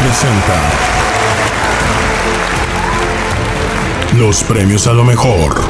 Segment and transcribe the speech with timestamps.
[0.00, 0.86] presenta
[4.16, 5.60] los premios a lo mejor.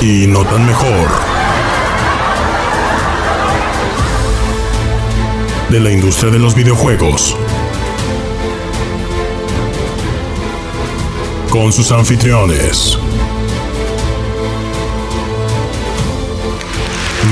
[0.00, 1.08] Y no tan mejor.
[5.70, 7.36] De la industria de los videojuegos.
[11.50, 12.98] Con sus anfitriones.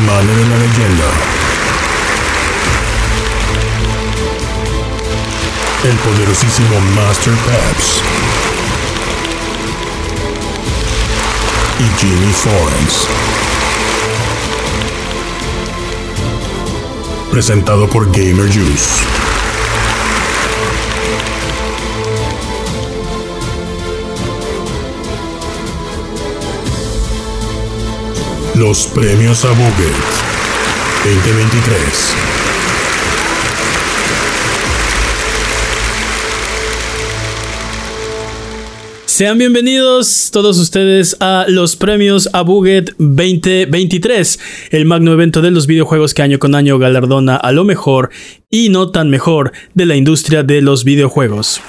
[0.06, 1.41] Mano de la leyenda.
[5.84, 8.02] El poderosísimo Master Peps.
[11.80, 13.08] Y Jimmy Forens.
[17.32, 19.02] Presentado por Gamer Juice.
[28.54, 29.96] Los premios a Buget
[31.04, 32.31] 2023.
[39.22, 45.68] Sean bienvenidos todos ustedes a los premios a Buget 2023, el magno evento de los
[45.68, 48.10] videojuegos que año con año galardona a lo mejor
[48.50, 51.60] y no tan mejor de la industria de los videojuegos.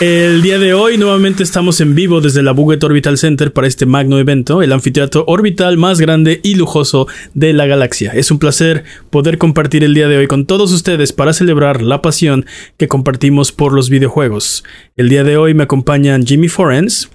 [0.00, 3.84] El día de hoy nuevamente estamos en vivo desde la Buget Orbital Center para este
[3.84, 8.12] magno evento, el anfiteatro orbital más grande y lujoso de la galaxia.
[8.12, 12.00] Es un placer poder compartir el día de hoy con todos ustedes para celebrar la
[12.00, 12.46] pasión
[12.76, 14.62] que compartimos por los videojuegos.
[14.96, 17.10] El día de hoy me acompañan Jimmy Forens.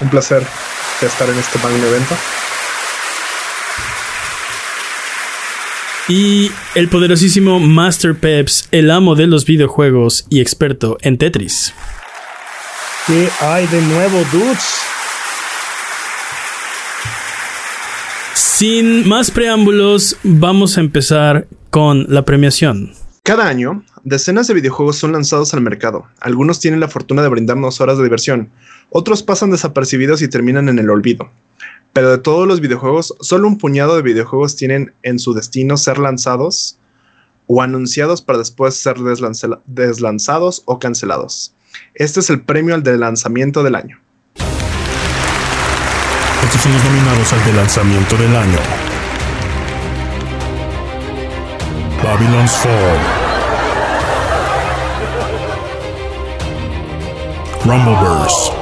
[0.00, 0.42] Un placer
[1.02, 2.14] estar en este magno evento.
[6.08, 11.74] Y el poderosísimo Master Peps, el amo de los videojuegos y experto en Tetris.
[13.08, 14.82] ¿Qué hay de nuevo, dudes?
[18.34, 22.92] Sin más preámbulos, vamos a empezar con la premiación.
[23.22, 26.04] Cada año, decenas de videojuegos son lanzados al mercado.
[26.20, 28.50] Algunos tienen la fortuna de brindarnos horas de diversión,
[28.90, 31.30] otros pasan desapercibidos y terminan en el olvido.
[31.94, 35.96] Pero de todos los videojuegos, solo un puñado de videojuegos tienen en su destino ser
[35.96, 36.78] lanzados
[37.46, 41.54] o anunciados para después ser deslanzados o cancelados.
[41.94, 43.98] Este es el premio al de lanzamiento del año.
[46.44, 48.58] Estos son los nominados al de lanzamiento del año.
[52.02, 53.28] Babylon's Fall.
[57.64, 58.52] Rumbleverse.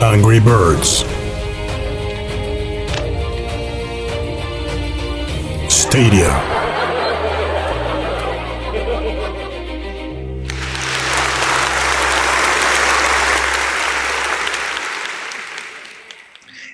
[0.00, 1.04] Angry Birds.
[5.68, 6.65] Stadia.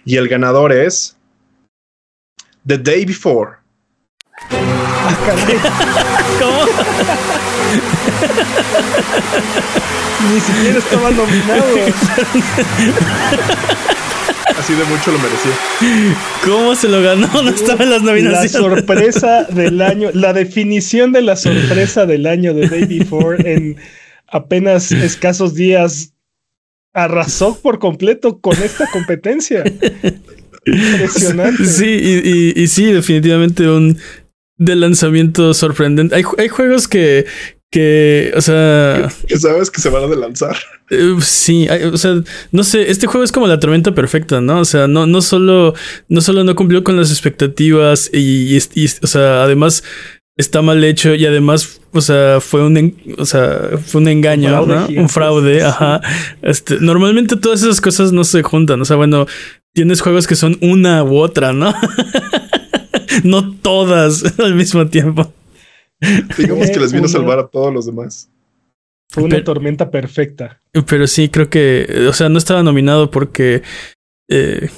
[0.05, 1.17] Y el ganador es
[2.67, 3.53] The Day Before.
[6.39, 6.65] ¿Cómo?
[10.33, 11.65] Ni siquiera estaba nominado.
[14.59, 15.53] Así de mucho lo merecía.
[16.45, 17.29] ¿Cómo se lo ganó?
[17.43, 18.53] No estaba en las nominaciones.
[18.55, 23.77] La sorpresa del año, la definición de la sorpresa del año de Day Before en
[24.29, 26.12] apenas escasos días
[26.93, 29.65] arrasó por completo con esta competencia.
[30.65, 31.65] Impresionante.
[31.65, 33.99] Sí, y, sí, definitivamente un
[34.59, 36.15] de lanzamiento sorprendente.
[36.15, 37.27] Hay, hay juegos que,
[37.71, 39.09] que, o sea...
[39.27, 40.57] Que sabes que se van a lanzar.
[40.91, 42.23] Eh, sí, o sea,
[42.53, 44.61] no sé, este juego es como la tormenta perfecta, ¿no?
[44.61, 45.75] O sea, no, no solo,
[46.09, 49.83] no solo no cumplió con las expectativas y, y o sea, además
[50.37, 54.67] está mal hecho y además, o sea, fue un, o sea, fue un engaño, un
[54.67, 55.03] fraude, ¿no?
[55.03, 56.01] un fraude ajá.
[56.43, 59.27] Este, normalmente todas esas cosas no se juntan, o sea, bueno,
[59.75, 61.75] tienes juegos que son una u otra, ¿no?
[63.25, 65.33] no todas al mismo tiempo.
[66.37, 68.29] Digamos que les vino a salvar a todos los demás.
[69.11, 70.61] Fue una tormenta perfecta.
[70.87, 73.63] Pero sí, creo que, o sea, no estaba nominado porque
[74.29, 74.71] eh,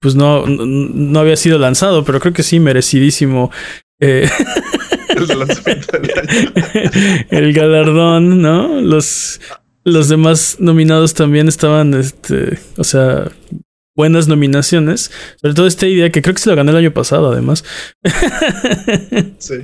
[0.00, 3.50] pues no, no, había sido lanzado, pero creo que sí, merecidísimo.
[4.00, 4.28] Eh,
[7.30, 8.80] el galardón, ¿no?
[8.80, 9.40] Los,
[9.84, 13.30] los demás nominados también estaban, este, o sea,
[13.96, 15.10] buenas nominaciones.
[15.40, 17.64] Sobre todo esta idea que creo que se lo ganó el año pasado, además.
[19.38, 19.54] sí,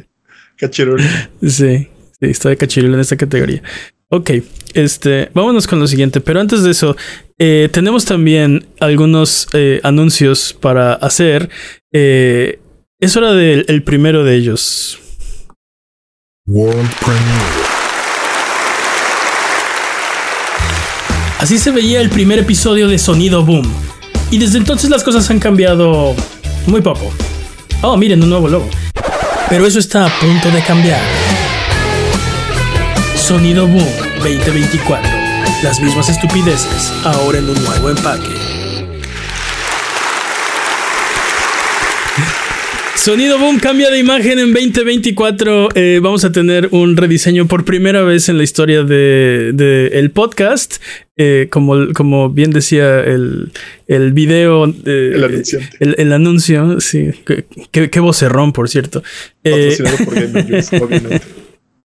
[0.57, 1.01] cachirul.
[1.43, 1.89] Sí,
[2.19, 3.63] sí, está de cachirul en esta categoría.
[4.09, 4.31] Ok,
[4.75, 6.97] este, vámonos con lo siguiente, pero antes de eso,
[7.39, 11.49] eh, tenemos también algunos eh, anuncios para hacer.
[11.93, 12.59] Eh,
[13.01, 14.99] es hora del primero de ellos.
[16.45, 17.63] World Premiere.
[21.39, 23.73] Así se veía el primer episodio de Sonido Boom.
[24.33, 26.17] Y desde entonces las cosas han cambiado
[26.67, 27.13] muy poco.
[27.83, 28.69] Oh, miren, un nuevo logo.
[29.49, 31.01] Pero eso está a punto de cambiar.
[33.15, 33.87] Sonido Boom
[34.17, 35.09] 2024.
[35.63, 38.62] Las mismas estupideces, ahora en un nuevo empaque.
[42.97, 45.71] Sonido Boom cambia de imagen en 2024.
[45.75, 50.11] Eh, vamos a tener un rediseño por primera vez en la historia de, de el
[50.13, 50.77] podcast.
[51.17, 53.53] Eh, como, como bien decía el,
[53.87, 54.73] el video, eh,
[55.15, 55.43] El
[55.81, 57.11] el, el anuncio, sí,
[57.71, 59.03] qué, vocerrón, por cierto.
[59.45, 61.42] Eh, Patrocinado por Game News, obviamente.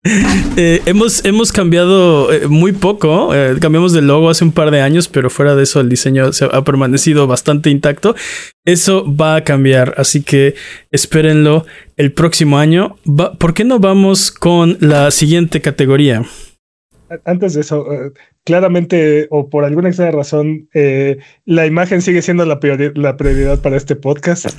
[0.57, 3.33] eh, hemos, hemos cambiado eh, muy poco.
[3.35, 6.33] eh, cambiamos de logo hace un par de años, pero fuera de eso el diseño
[6.33, 8.17] se ha permanecido bastante intacto.
[8.65, 10.55] Eso va a cambiar, así que
[10.91, 11.67] espérenlo
[11.97, 12.97] el próximo año.
[13.39, 16.25] ¿Por qué no vamos con la siguiente categoría?
[17.25, 17.87] Antes de eso,
[18.45, 23.61] claramente o por alguna extraña razón, eh, la imagen sigue siendo la, priori- la prioridad
[23.61, 24.47] para este podcast.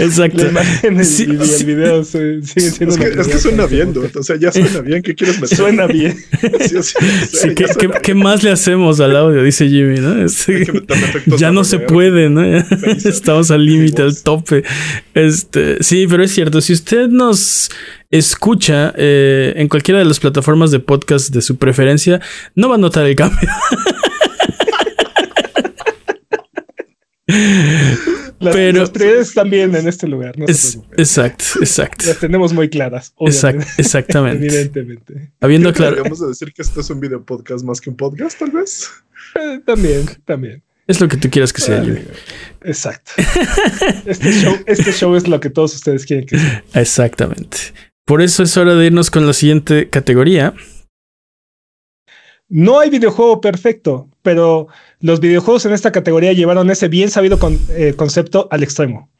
[0.00, 0.44] Exacto.
[0.44, 1.30] La imagen y Sí, y
[1.60, 4.10] el video se- siguen siendo Es que, la es que suena este bien, dude.
[4.18, 5.02] O sea, ya suena bien.
[5.02, 5.56] ¿Qué quieres meter?
[5.56, 6.16] Suena bien.
[6.60, 9.42] Sí, o sea, Sí, ya ¿qué, suena qué- qué más le hacemos al audio?
[9.42, 10.20] Dice Jimmy, ¿no?
[10.24, 12.42] Efectos Ya no se puede, ¿no?
[13.04, 14.62] Estamos al límite, al tope.
[15.14, 16.60] Este, sí, pero es cierto.
[16.60, 17.70] Si usted nos
[18.10, 22.20] escucha eh, en cualquiera de las plataformas de podcast de su preferencia,
[22.54, 23.48] no va a notar el cambio.
[28.40, 30.38] Las, Pero- las prioridades están bien en este lugar.
[30.38, 32.04] No Es- exacto, exacto.
[32.06, 33.12] Las tenemos muy claras.
[33.18, 34.46] Exact- exactamente.
[34.46, 35.32] Evidentemente.
[35.40, 38.38] Habiendo claro, Deberíamos de decir que esto es un video podcast más que un podcast,
[38.38, 38.88] tal vez.
[39.34, 40.62] Eh, también, también.
[40.86, 42.00] es lo que tú quieras que sea, Jimmy.
[42.62, 43.10] Exacto.
[44.06, 46.64] Este show, este show es lo que todos ustedes quieren que sea.
[46.74, 47.58] Exactamente.
[48.08, 50.54] Por eso es hora de irnos con la siguiente categoría.
[52.48, 54.68] No hay videojuego perfecto, pero
[55.00, 59.10] los videojuegos en esta categoría llevaron ese bien sabido con- eh, concepto al extremo.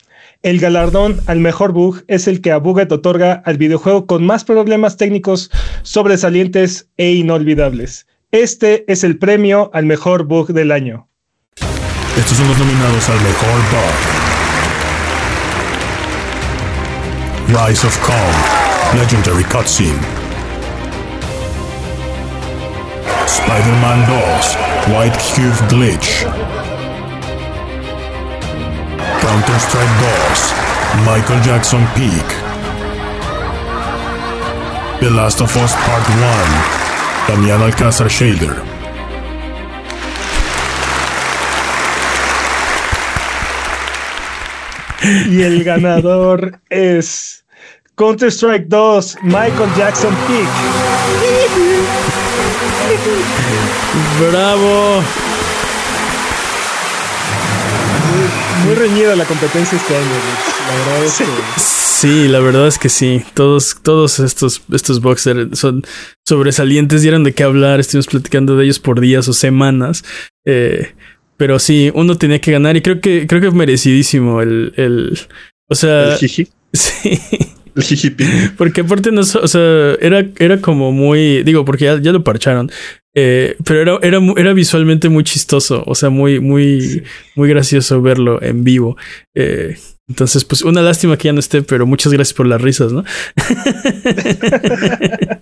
[0.43, 4.45] El galardón al mejor bug es el que a Buget otorga al videojuego con más
[4.45, 5.51] problemas técnicos
[5.83, 8.07] sobresalientes e inolvidables.
[8.31, 11.11] Este es el premio al mejor bug del año.
[12.17, 13.93] Estos son los nominados al mejor bug.
[17.69, 18.58] Rise of Kong,
[18.97, 20.01] Legendary Cutscene.
[23.27, 24.57] Spider-Man doors.
[24.89, 26.25] White Cube Glitch.
[29.21, 32.29] Counter-Strike 2, Michael Jackson Peak.
[35.01, 38.57] The Last of Us Part 1, Damián Alcázar Shader.
[45.29, 47.45] Y el ganador es
[47.99, 50.49] Counter-Strike 2, Michael Jackson Peak.
[54.31, 55.03] ¡Bravo!
[58.65, 60.07] Muy reñida la competencia este año.
[60.69, 61.25] La verdad es que
[61.57, 63.25] Sí, la verdad es que sí.
[63.35, 65.83] Todos, todos estos, estos boxers son
[66.25, 67.81] sobresalientes, dieron de qué hablar.
[67.81, 70.05] Estuvimos platicando de ellos por días o semanas.
[70.47, 70.95] Eh,
[71.37, 75.19] pero sí, uno tenía que ganar y creo que, creo que es merecidísimo el, el,
[75.69, 76.49] o sea, El sí.
[78.57, 79.61] Porque aparte no, o sea,
[80.01, 82.71] era, era como muy, digo, porque ya, ya lo parcharon,
[83.15, 87.03] eh, pero era, era, era visualmente muy chistoso, o sea, muy, muy,
[87.35, 88.97] muy gracioso verlo en vivo.
[89.35, 89.77] Eh,
[90.09, 93.05] entonces, pues una lástima que ya no esté, pero muchas gracias por las risas, ¿no?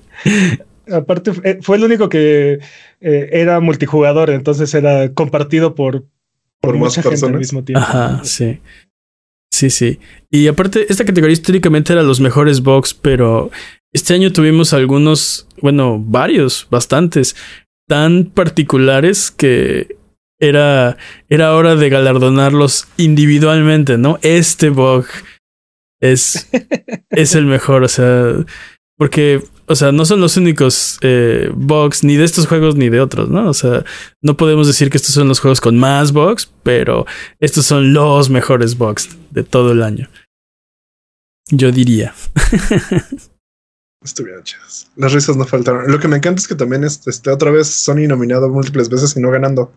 [0.93, 2.59] aparte eh, fue el único que
[3.01, 6.05] eh, era multijugador, entonces era compartido por,
[6.61, 7.41] Por más mucha gente al personas.
[7.41, 7.83] mismo tiempo.
[7.83, 8.61] Ajá, sí.
[9.57, 9.99] Sí, sí.
[10.31, 13.51] Y aparte, esta categoría históricamente era los mejores box, pero
[13.91, 17.37] este año tuvimos algunos, bueno, varios, bastantes,
[17.89, 19.97] tan particulares que
[20.39, 20.99] era,
[21.31, 24.19] era hora de galardonarlos individualmente, ¿no?
[24.21, 25.07] Este bug
[26.03, 26.51] es,
[27.09, 28.35] es el mejor, o sea,
[28.99, 33.01] porque, o sea, no son los únicos eh, bugs ni de estos juegos ni de
[33.01, 33.49] otros, ¿no?
[33.49, 33.85] O sea,
[34.23, 37.07] no podemos decir que estos son los juegos con más bugs, pero
[37.41, 40.09] estos son los mejores bugs de todo el año.
[41.51, 42.15] Yo diría.
[44.05, 44.89] Estuvieron chidas.
[44.97, 45.91] Las risas no faltaron.
[45.91, 49.17] Lo que me encanta es que también es, este, otra vez Sony nominado múltiples veces
[49.17, 49.73] y no ganando.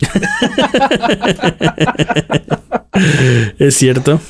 [3.58, 4.20] es cierto.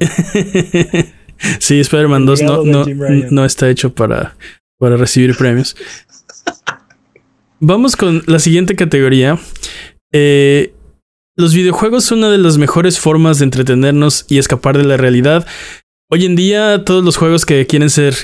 [1.58, 2.84] sí, Spider-Man 2 no, no,
[3.30, 4.36] no está hecho para,
[4.78, 5.76] para recibir premios.
[7.60, 9.38] Vamos con la siguiente categoría.
[10.12, 10.72] Eh,
[11.36, 15.46] los videojuegos son una de las mejores formas de entretenernos y escapar de la realidad.
[16.10, 18.14] Hoy en día, todos los juegos que quieren ser.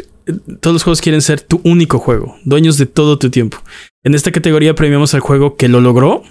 [0.60, 3.58] Todos los juegos quieren ser tu único juego, dueños de todo tu tiempo.
[4.02, 6.22] En esta categoría premiamos al juego que lo logró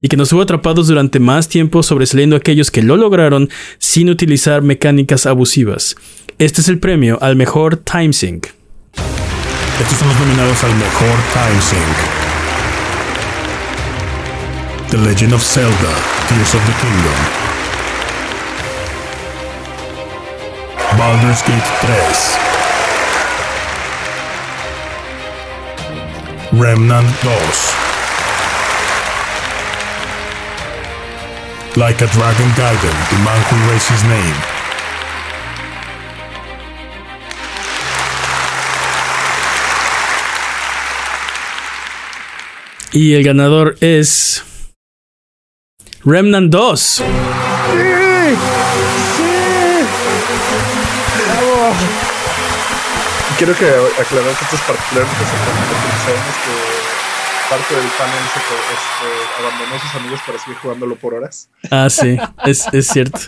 [0.00, 4.08] y que nos tuvo atrapados durante más tiempo sobresaliendo a aquellos que lo lograron sin
[4.08, 5.94] utilizar mecánicas abusivas.
[6.38, 8.48] Este es el premio al mejor time sync.
[9.80, 11.96] Estos son los nominados al mejor time sync.
[14.90, 15.94] The Legend of Zelda,
[16.28, 17.14] Tears of the Kingdom.
[20.98, 21.62] Baldur's Gate
[26.50, 26.60] 3.
[26.60, 27.30] Remnant 2.
[31.76, 34.63] Like a Dragon Gaiden, the man who raised his name.
[42.94, 44.44] Y el ganador es
[46.04, 46.80] Remnant 2.
[46.80, 47.02] ¡Sí!
[49.16, 49.24] ¡Sí!
[51.26, 51.72] ¡Bravo!
[53.36, 56.54] Quiero que aclarar que esto es particularmente sorprendente porque sabemos que
[57.50, 58.38] parte del panel se
[58.74, 59.08] este,
[59.40, 61.50] abandonó a sus amigos para seguir jugándolo por horas.
[61.72, 63.18] Ah, sí, es, es cierto.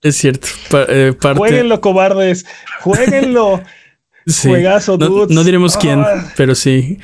[0.00, 0.48] Es cierto.
[0.70, 2.46] Pa- eh, parte- Jueguenlo, cobardes.
[2.80, 3.62] Jueguenlo.
[4.26, 4.48] sí.
[4.48, 5.30] Juegazo, no, dudes.
[5.30, 6.32] no diremos quién, Ah.
[6.36, 6.98] pero sí.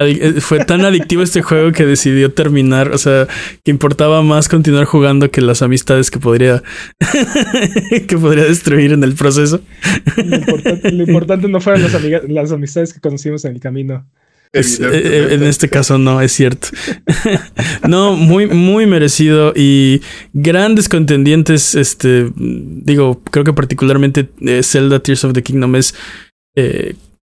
[0.00, 2.92] Eh, Fue tan adictivo este juego que decidió terminar.
[2.92, 3.26] O sea,
[3.64, 6.62] que importaba más continuar jugando que las amistades que podría
[8.06, 9.60] que podría destruir en el proceso.
[10.16, 14.06] Lo importante, lo importante no fueron las, amiga- las amistades que conocimos en el camino.
[14.52, 16.68] Es- eh, eh, en este caso no, es cierto.
[17.88, 20.00] no, muy, muy merecido y
[20.32, 21.74] grandes contendientes.
[21.74, 24.28] Este, digo, creo que particularmente
[24.62, 25.94] Zelda Tears of the Kingdom es
[26.56, 26.94] eh,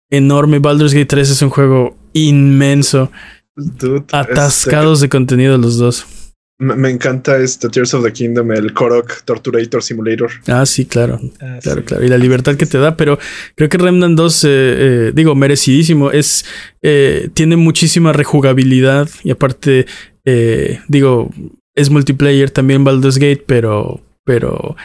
[0.10, 0.60] enorme.
[0.60, 3.12] Baldur's Gate 3 es un juego inmenso,
[3.56, 6.00] Dude, atascados de contenido los dos.
[6.00, 6.20] este,
[6.60, 10.30] me, me encanta este Tears of the Kingdom, el Korok Torturator Simulator.
[10.48, 11.20] Ah, sí, claro.
[11.42, 11.86] Ah, Claro, sí.
[11.88, 12.04] claro.
[12.04, 13.18] Y la libertad que te da, pero
[13.56, 16.12] creo que Remnant 2, eh, eh, digo, merecidísimo.
[16.12, 16.46] Es,
[16.82, 19.86] eh, tiene muchísima rejugabilidad y aparte,
[20.26, 21.30] eh, digo,
[21.76, 24.76] es multiplayer también Baldur's Gate, pero, pero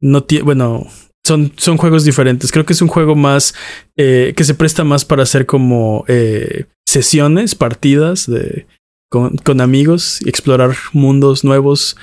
[0.00, 0.86] no tiene, bueno,
[1.24, 2.52] son, son juegos diferentes.
[2.52, 3.54] Creo que es un juego más,
[3.96, 8.66] eh, que se presta más para hacer como eh, sesiones, partidas de,
[9.10, 11.96] con, con amigos y explorar mundos nuevos,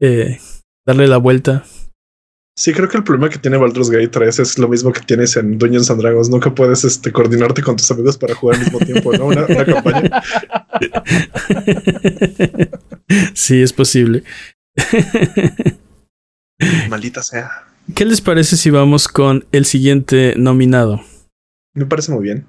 [0.00, 0.38] eh,
[0.86, 1.64] darle la vuelta.
[2.58, 5.36] Sí, creo que el problema que tiene Baldur's Gate 3 es lo mismo que tienes
[5.36, 6.30] en Dungeons and Dragons.
[6.30, 9.26] Nunca puedes este, coordinarte con tus amigos para jugar al mismo tiempo, ¿no?
[9.26, 10.22] Una, una campaña.
[13.34, 14.24] sí, es posible.
[16.88, 17.66] Maldita sea.
[17.94, 21.00] ¿Qué les parece si vamos con el siguiente nominado?
[21.74, 22.44] Me parece muy bien.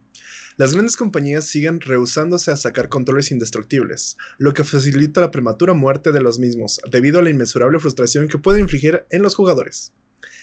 [0.57, 6.11] Las grandes compañías siguen rehusándose a sacar controles indestructibles, lo que facilita la prematura muerte
[6.11, 9.93] de los mismos, debido a la inmensurable frustración que puede infligir en los jugadores.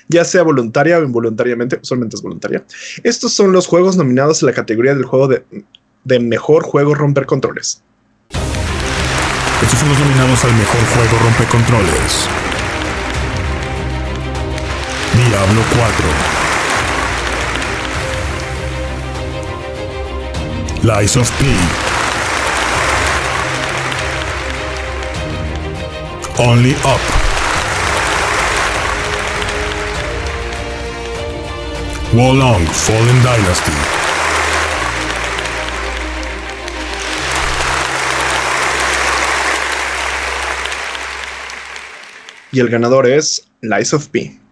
[0.08, 2.64] Ya sea voluntaria o involuntariamente, usualmente es voluntaria.
[3.02, 5.44] Estos son los juegos nominados en la categoría del juego de,
[6.04, 7.82] de mejor juego romper controles.
[9.60, 12.28] Estos son los nominados al mejor juego rompecontroles.
[15.34, 15.62] Diablo
[20.82, 20.84] 4.
[20.84, 21.46] Lies of P.
[26.38, 27.00] Only Up.
[32.12, 33.72] Wolong Fallen Dynasty.
[42.52, 44.43] Y el ganador es Lies of P.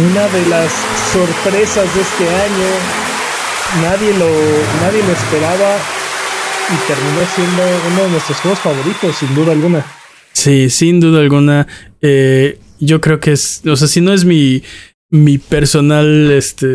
[0.00, 0.70] Una de las
[1.12, 2.68] sorpresas de este año.
[3.82, 4.26] Nadie lo,
[4.80, 5.76] nadie lo esperaba
[6.70, 7.62] y terminó siendo
[7.92, 9.84] uno de nuestros juegos favoritos, sin duda alguna.
[10.32, 11.66] Sí, sin duda alguna.
[12.00, 14.62] eh, yo creo que es, o sea, si no es mi,
[15.10, 16.66] mi personal, este,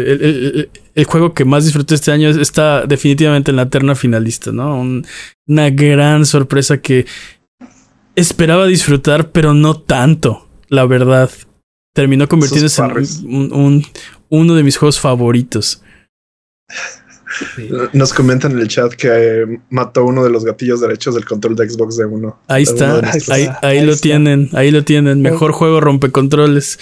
[0.95, 4.75] el, juego que más disfruté este año está definitivamente en la terna finalista, ¿no?
[4.81, 5.05] Un-
[5.47, 7.05] una gran sorpresa que
[8.17, 11.29] esperaba disfrutar, pero no tanto, la verdad.
[11.93, 13.21] Terminó convirtiéndose en parres.
[13.23, 13.85] un- un-
[14.29, 15.81] uno de mis juegos favoritos.
[17.93, 21.55] Nos comentan en el chat que eh, mató uno de los gatillos derechos del control
[21.55, 22.39] de Xbox de uno.
[22.47, 22.99] Ahí de está,
[23.33, 24.03] ahí, ahí ahí lo está.
[24.03, 25.21] tienen, ahí lo tienen.
[25.23, 26.77] Mejor juego rompecontroles.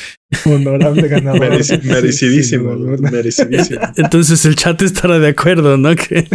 [0.45, 1.39] Honorable ganador.
[1.41, 3.79] Mereci- merecidísimo, merecidísimo.
[3.95, 5.95] Entonces el chat estará de acuerdo, ¿no?
[5.95, 6.27] Que,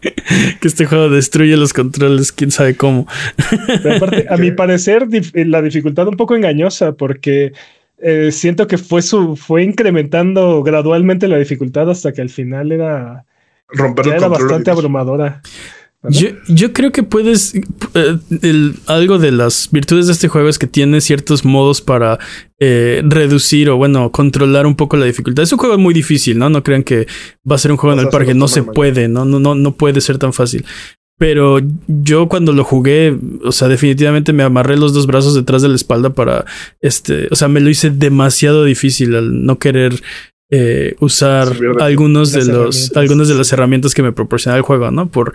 [0.60, 3.06] que este juego destruye los controles, quién sabe cómo.
[3.82, 7.52] Pero aparte, a mi parecer, dif- eh, la dificultad un poco engañosa, porque
[7.98, 13.24] eh, siento que fue su, fue incrementando gradualmente la dificultad hasta que al final era,
[13.68, 14.46] Romper ya el era control.
[14.48, 15.42] bastante abrumadora.
[16.04, 17.54] Yo, yo, creo que puedes.
[17.94, 22.20] Eh, algo de las virtudes de este juego es que tiene ciertos modos para
[22.60, 25.42] eh, reducir o, bueno, controlar un poco la dificultad.
[25.42, 26.50] Es un juego muy difícil, ¿no?
[26.50, 27.08] No crean que
[27.50, 28.32] va a ser un juego en el parque.
[28.32, 29.24] No se puede, ¿no?
[29.24, 30.64] No, no, no puede ser tan fácil.
[31.18, 35.68] Pero yo cuando lo jugué, o sea, definitivamente me amarré los dos brazos detrás de
[35.68, 36.44] la espalda para,
[36.80, 40.00] este, o sea, me lo hice demasiado difícil al no querer
[40.50, 45.08] eh, usar algunos de los, algunas de las herramientas que me proporciona el juego, ¿no?
[45.08, 45.34] Por,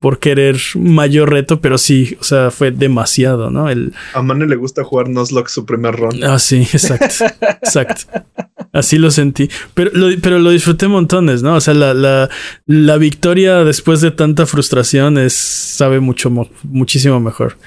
[0.00, 3.68] por querer mayor reto, pero sí, o sea, fue demasiado, ¿no?
[3.68, 3.92] El...
[4.14, 6.34] A Mane le gusta jugar Nuzlocke su primer ronda.
[6.34, 7.26] Ah, sí, exacto,
[7.62, 8.24] exacto.
[8.72, 9.50] Así lo sentí.
[9.74, 11.56] Pero lo, pero lo disfruté montones, ¿no?
[11.56, 12.30] O sea, la, la,
[12.64, 16.30] la victoria después de tanta frustración es, sabe mucho,
[16.62, 17.58] muchísimo mejor.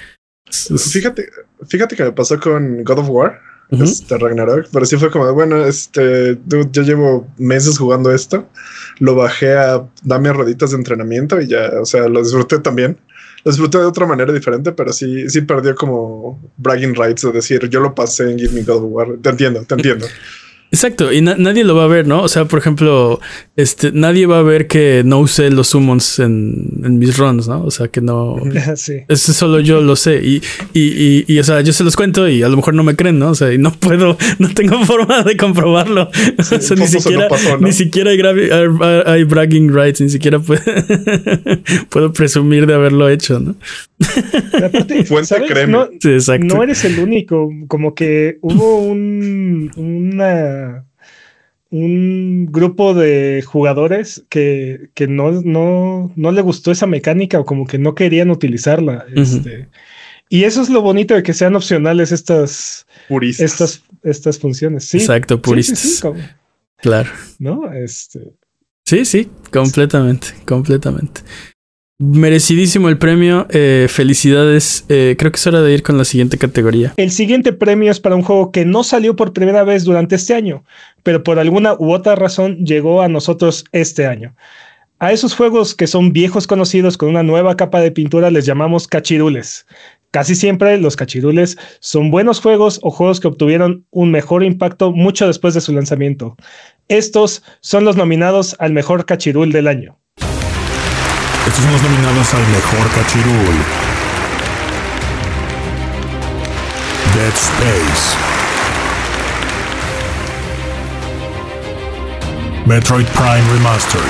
[0.49, 1.29] Fíjate,
[1.67, 3.41] fíjate que me pasó con God of War.
[3.69, 8.47] Este Ragnarok, pero sí fue como, bueno, este, yo llevo meses jugando esto,
[8.99, 12.97] lo bajé a darme rueditas de entrenamiento y ya, o sea, lo disfruté también.
[13.43, 17.67] Lo disfruté de otra manera diferente, pero sí, sí perdió como bragging rights de decir,
[17.67, 19.07] yo lo pasé en Give Me God War.
[19.21, 20.05] Te entiendo, te entiendo.
[20.73, 22.23] Exacto, y nadie lo va a ver, ¿no?
[22.23, 23.21] O sea, por ejemplo,
[23.55, 27.63] este, nadie va a ver que no usé los summons en, mis runs, ¿no?
[27.63, 28.37] O sea, que no.
[28.75, 29.01] Sí.
[29.07, 30.19] Eso solo yo lo sé.
[30.23, 30.41] Y,
[30.73, 33.19] y, y, o sea, yo se los cuento y a lo mejor no me creen,
[33.19, 33.29] ¿no?
[33.29, 36.09] O sea, y no puedo, no tengo forma de comprobarlo.
[36.75, 37.27] ni siquiera,
[37.59, 38.11] ni siquiera
[39.05, 40.63] hay, bragging rights, ni siquiera puedo,
[41.89, 43.55] puedo presumir de haberlo hecho, ¿no?
[45.05, 45.89] Fuente No,
[46.39, 47.51] no eres el único.
[47.67, 50.62] Como que hubo un, una,
[51.69, 57.65] un grupo de jugadores que, que no, no, no, le gustó esa mecánica o como
[57.65, 59.05] que no querían utilizarla.
[59.15, 59.69] este,
[60.29, 62.85] y eso es lo bonito de que sean opcionales estas,
[63.39, 64.87] estas, estas funciones.
[64.87, 66.03] Sí, Exacto, puristas.
[66.77, 67.09] claro.
[67.39, 67.71] ¿No?
[67.73, 68.33] Este.
[68.85, 71.21] Sí, sí, completamente, completamente.
[72.03, 73.47] Merecidísimo el premio.
[73.49, 74.83] Eh, felicidades.
[74.89, 76.93] Eh, creo que es hora de ir con la siguiente categoría.
[76.97, 80.33] El siguiente premio es para un juego que no salió por primera vez durante este
[80.33, 80.65] año,
[81.03, 84.35] pero por alguna u otra razón llegó a nosotros este año.
[84.99, 88.85] A esos juegos que son viejos conocidos con una nueva capa de pintura les llamamos
[88.85, 89.65] cachirules.
[90.11, 95.25] Casi siempre los cachirules son buenos juegos o juegos que obtuvieron un mejor impacto mucho
[95.25, 96.35] después de su lanzamiento.
[96.89, 99.97] Estos son los nominados al mejor cachirul del año.
[101.45, 103.55] Estos los nominados al mejor cachirul.
[107.13, 108.15] Dead Space.
[112.65, 114.09] Metroid Prime Remastered.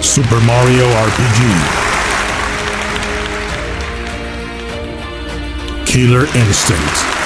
[0.00, 1.90] Super Mario RPG.
[5.84, 7.19] Killer Instinct.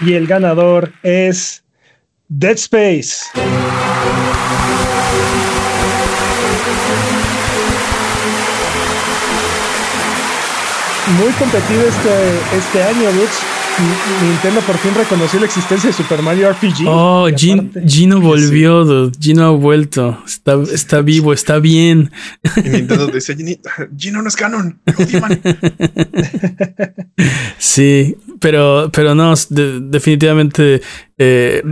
[0.00, 1.64] Y el ganador es
[2.28, 3.24] Dead Space.
[11.18, 13.58] Muy competido este, este año, Lutz.
[14.22, 16.86] Nintendo por fin reconoció la existencia de Super Mario RPG.
[16.86, 20.20] Oh, Gino volvió, Gino ha vuelto.
[20.26, 22.10] Está, está vivo, está bien.
[22.56, 23.36] Y Nintendo dice,
[23.96, 24.80] Gino no es canon.
[27.58, 30.80] sí, pero, pero no, definitivamente
[31.16, 31.62] eh,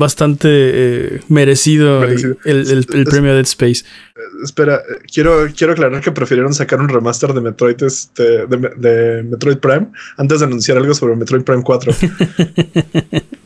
[0.00, 3.84] bastante eh, merecido, El, premio Dead Space.
[4.16, 4.80] Eh, espera,
[5.12, 10.40] quiero, quiero aclarar que prefirieron sacar un remaster de Metroid, este, de, Metroid Prime antes
[10.40, 11.92] de anunciar algo sobre Metroid Prime 4.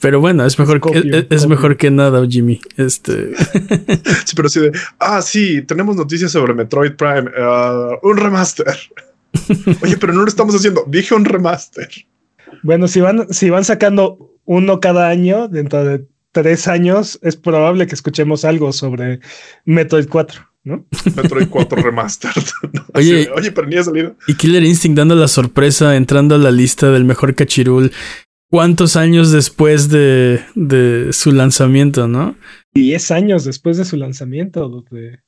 [0.00, 2.60] Pero bueno, es mejor, que, es, mejor que nada, Jimmy.
[2.76, 3.36] Este.
[4.24, 8.76] sí, pero sí de, ah, sí, tenemos noticias sobre Metroid Prime, uh, un remaster.
[9.82, 10.84] Oye, pero no lo estamos haciendo.
[10.88, 11.88] Dije un remaster.
[12.62, 17.86] Bueno, si van, si van sacando uno cada año, dentro de tres años, es probable
[17.86, 19.20] que escuchemos algo sobre
[19.64, 20.84] Metroid 4, ¿no?
[21.16, 22.44] Metroid 4 Remastered.
[22.94, 24.16] oye, oye, pero ni ha salido.
[24.26, 27.92] Y Killer Instinct dando la sorpresa, entrando a la lista del mejor cachirul.
[28.50, 32.36] ¿Cuántos años después de, de su lanzamiento, no?
[32.72, 35.20] Diez años después de su lanzamiento, de,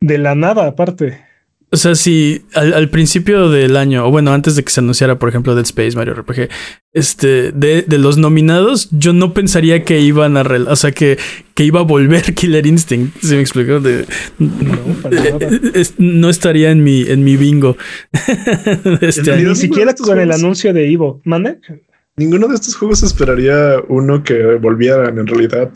[0.00, 1.25] de la nada, aparte.
[1.72, 5.28] O sea, si al, principio del año, o bueno, antes de que se anunciara, por
[5.28, 6.48] ejemplo, Dead Space, Mario RPG,
[6.92, 11.18] este, de, de los nominados, yo no pensaría que iban a, o sea, que,
[11.54, 13.80] que iba a volver Killer Instinct, ¿se me explicó?
[13.80, 14.06] De,
[15.98, 17.76] no, estaría en mi, en mi bingo.
[19.00, 19.36] este.
[19.42, 21.58] Ni siquiera con el anuncio de Ivo, ¿mande?
[22.16, 25.70] Ninguno de estos juegos esperaría uno que volvieran en realidad.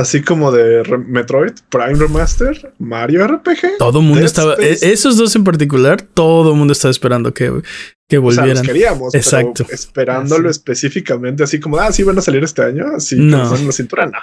[0.00, 3.76] Así como de Re- Metroid, Prime Remaster, Mario RPG.
[3.78, 4.86] Todo el mundo Dead estaba, Space.
[4.88, 7.52] e- esos dos en particular, todo el mundo estaba esperando que,
[8.08, 8.64] que O sea, los volvieran.
[8.64, 9.64] queríamos, Exacto.
[9.64, 13.44] pero esperándolo Ah, específicamente, así como, ah, sí van a salir este año, así No.
[13.50, 13.56] no.
[13.56, 14.18] en la cintura, no.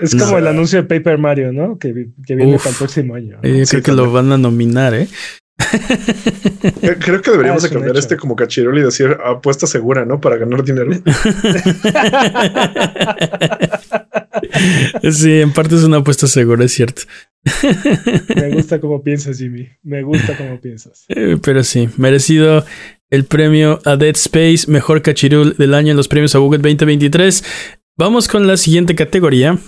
[0.00, 0.24] Es No.
[0.24, 1.78] como el anuncio de Paper Mario, ¿no?
[1.78, 2.62] Que, vi- que viene Uf.
[2.64, 3.38] para el próximo año.
[3.42, 3.48] ¿no?
[3.48, 5.06] Eh, Sí, creo que lo van a nominar, ¿eh?
[6.82, 10.20] Eh, Creo que deberíamos Ah, de cambiar este como cachirul y decir apuesta segura, ¿no?
[10.20, 10.90] Para ganar dinero.
[15.12, 17.02] sí, en parte es una apuesta segura, es cierto.
[18.34, 19.68] Me gusta cómo piensas, Jimmy.
[19.82, 21.04] Me gusta cómo piensas.
[21.08, 22.64] Eh, Pero sí, merecido
[23.10, 27.44] el premio a Dead Space, mejor cachirul del año en los premios a Google 2023.
[27.96, 29.58] Vamos con la siguiente categoría.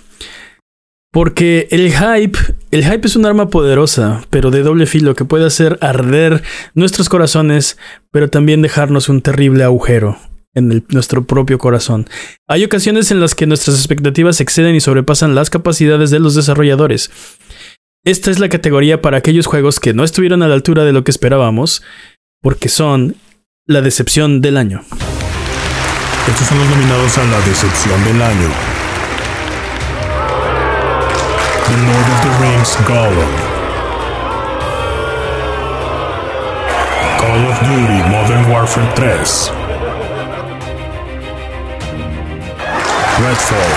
[1.12, 2.38] Porque el hype,
[2.70, 6.42] el hype es un arma poderosa, pero de doble filo que puede hacer arder
[6.74, 7.76] nuestros corazones,
[8.10, 10.16] pero también dejarnos un terrible agujero
[10.54, 12.08] en nuestro propio corazón.
[12.48, 17.10] Hay ocasiones en las que nuestras expectativas exceden y sobrepasan las capacidades de los desarrolladores.
[18.04, 21.04] Esta es la categoría para aquellos juegos que no estuvieron a la altura de lo
[21.04, 21.82] que esperábamos,
[22.40, 23.16] porque son
[23.66, 24.82] la decepción del año.
[26.26, 28.71] Estos son los nominados a la decepción del año.
[31.72, 33.34] The Lord of the Rings Gollum.
[37.18, 39.06] Call of Duty Modern Warfare 3.
[43.24, 43.72] Redfall.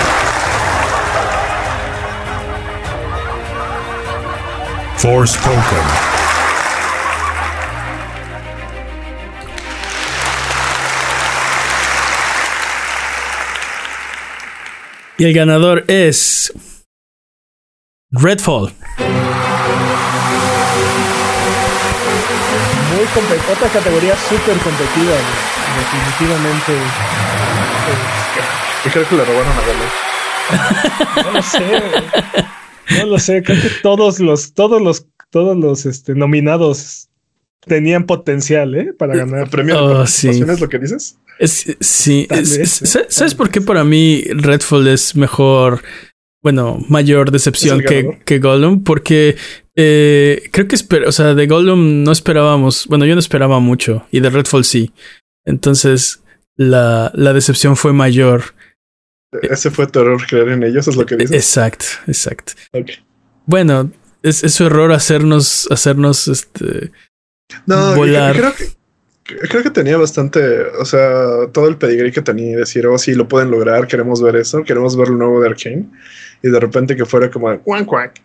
[4.98, 5.86] Forspoken.
[15.16, 16.52] Y el ganador es
[18.12, 18.72] Redfall.
[22.92, 23.02] Muy.
[23.52, 25.16] Otra categoría súper competitiva.
[25.78, 26.72] Definitivamente.
[28.84, 31.24] Y creo que le robaron a Galo.
[31.24, 31.82] No lo sé.
[33.00, 33.42] No lo sé.
[33.42, 37.08] Creo que todos los, todos los, todos los este, nominados
[37.66, 38.92] tenían potencial, ¿eh?
[38.96, 39.40] Para ganar.
[39.44, 40.28] ¿El premio Oh, sí.
[40.28, 41.18] es lo que dices?
[41.38, 43.06] Es, sí, Tal es- vez, es- ¿eh?
[43.08, 45.82] ¿sabes por qué para mí Redfall es mejor,
[46.46, 48.84] bueno, mayor decepción ¿Es el que, que Gollum?
[48.84, 49.34] Porque
[49.74, 54.20] eh, creo que, o sea, de Gollum no esperábamos, bueno, yo no esperaba mucho y
[54.20, 54.92] de Redfall sí.
[55.44, 56.22] Entonces,
[56.54, 58.44] la, la decepción fue mayor.
[59.42, 61.34] Ese fue tu error creer en ellos, es lo que dices.
[61.34, 62.52] Exacto, exacto.
[63.46, 63.90] Bueno,
[64.22, 66.92] es, es su error hacernos, hacernos, este,
[67.66, 68.36] No, volar.
[68.36, 72.86] Creo, que, creo que tenía bastante, o sea, todo el pedigrí que tenía y decir,
[72.86, 75.86] oh, sí, lo pueden lograr, queremos ver eso, queremos ver lo nuevo de Arkane.
[76.42, 78.20] Y de repente que fuera como de cuac.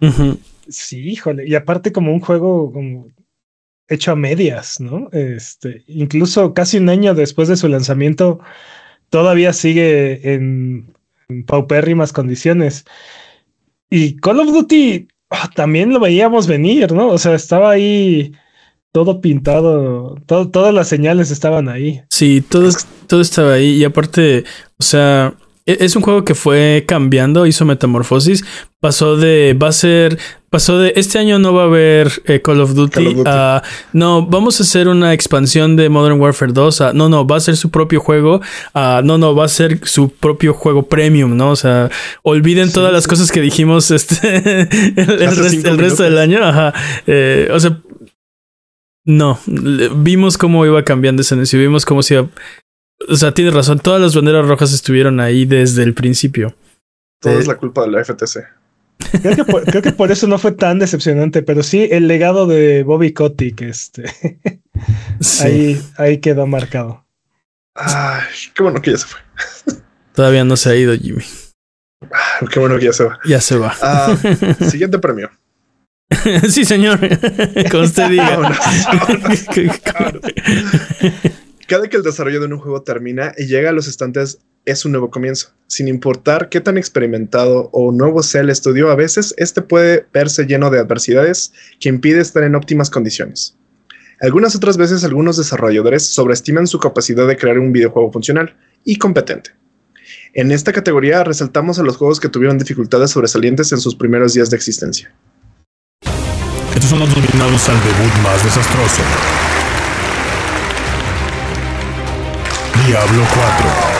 [0.00, 1.46] ujú, Sí, híjole.
[1.46, 3.08] Y aparte como un juego como
[3.88, 5.08] hecho a medias, ¿no?
[5.12, 8.40] Este, incluso casi un año después de su lanzamiento,
[9.10, 10.92] todavía sigue en,
[11.28, 12.84] en paupérrimas condiciones.
[13.88, 17.08] Y Call of Duty ah, también lo veíamos venir, ¿no?
[17.08, 18.32] O sea, estaba ahí
[18.92, 22.02] todo pintado, todo, todas las señales estaban ahí.
[22.10, 22.70] Sí, todo,
[23.06, 23.76] todo estaba ahí.
[23.76, 24.44] Y aparte,
[24.78, 25.34] o sea,
[25.66, 28.44] es un juego que fue cambiando, hizo metamorfosis.
[28.80, 30.16] Pasó de, va a ser,
[30.48, 32.94] pasó de, este año no va a haber eh, Call of Duty.
[32.94, 33.30] Call of Duty.
[33.32, 36.80] a, no, vamos a hacer una expansión de Modern Warfare 2.
[36.82, 38.40] a- no, no, va a ser su propio juego.
[38.74, 41.50] a, no, no, va a ser su propio juego premium, ¿no?
[41.50, 41.90] O sea,
[42.22, 44.36] olviden Sí, todas las cosas que dijimos este,
[45.00, 46.44] el, el Hace rest- cinco el resto del año.
[46.44, 46.72] Ajá.
[47.08, 47.80] Eh, o sea,
[49.04, 52.28] no, vimos cómo iba cambiando ese anuncio, vimos cómo se iba.
[53.08, 56.54] O sea, tienes razón, todas las banderas rojas estuvieron ahí desde el principio.
[57.20, 58.44] Todo Eh, es la culpa de la FTC.
[59.22, 62.46] Creo que, por, creo que por eso no fue tan decepcionante, pero sí el legado
[62.46, 64.04] de Bobby Kotick, este,
[65.20, 67.04] Sí, ahí, ahí quedó marcado.
[67.74, 69.20] Ay, qué bueno que ya se fue.
[70.14, 71.22] todavía no se ha ido, Jimmy.
[72.10, 73.18] Ay, qué bueno que ya se va.
[73.26, 73.74] Ya se va.
[73.82, 74.16] Ah,
[74.70, 75.30] siguiente premio.
[76.48, 76.98] sí, señor.
[77.70, 78.36] Como usted diga.
[78.38, 79.44] Vámonos, vámonos.
[81.66, 84.92] Cada que el desarrollo de un juego termina y llega a los estantes es un
[84.92, 85.48] nuevo comienzo.
[85.66, 90.46] Sin importar qué tan experimentado o nuevo sea el estudio, a veces este puede verse
[90.46, 93.56] lleno de adversidades que impide estar en óptimas condiciones.
[94.20, 99.50] Algunas otras veces algunos desarrolladores sobreestiman su capacidad de crear un videojuego funcional y competente.
[100.34, 104.50] En esta categoría resaltamos a los juegos que tuvieron dificultades sobresalientes en sus primeros días
[104.50, 105.12] de existencia.
[106.74, 109.02] Estos son los nominados al debut más desastroso.
[112.84, 113.96] Diablo 4.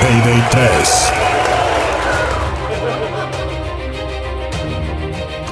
[0.00, 1.12] Payday 3.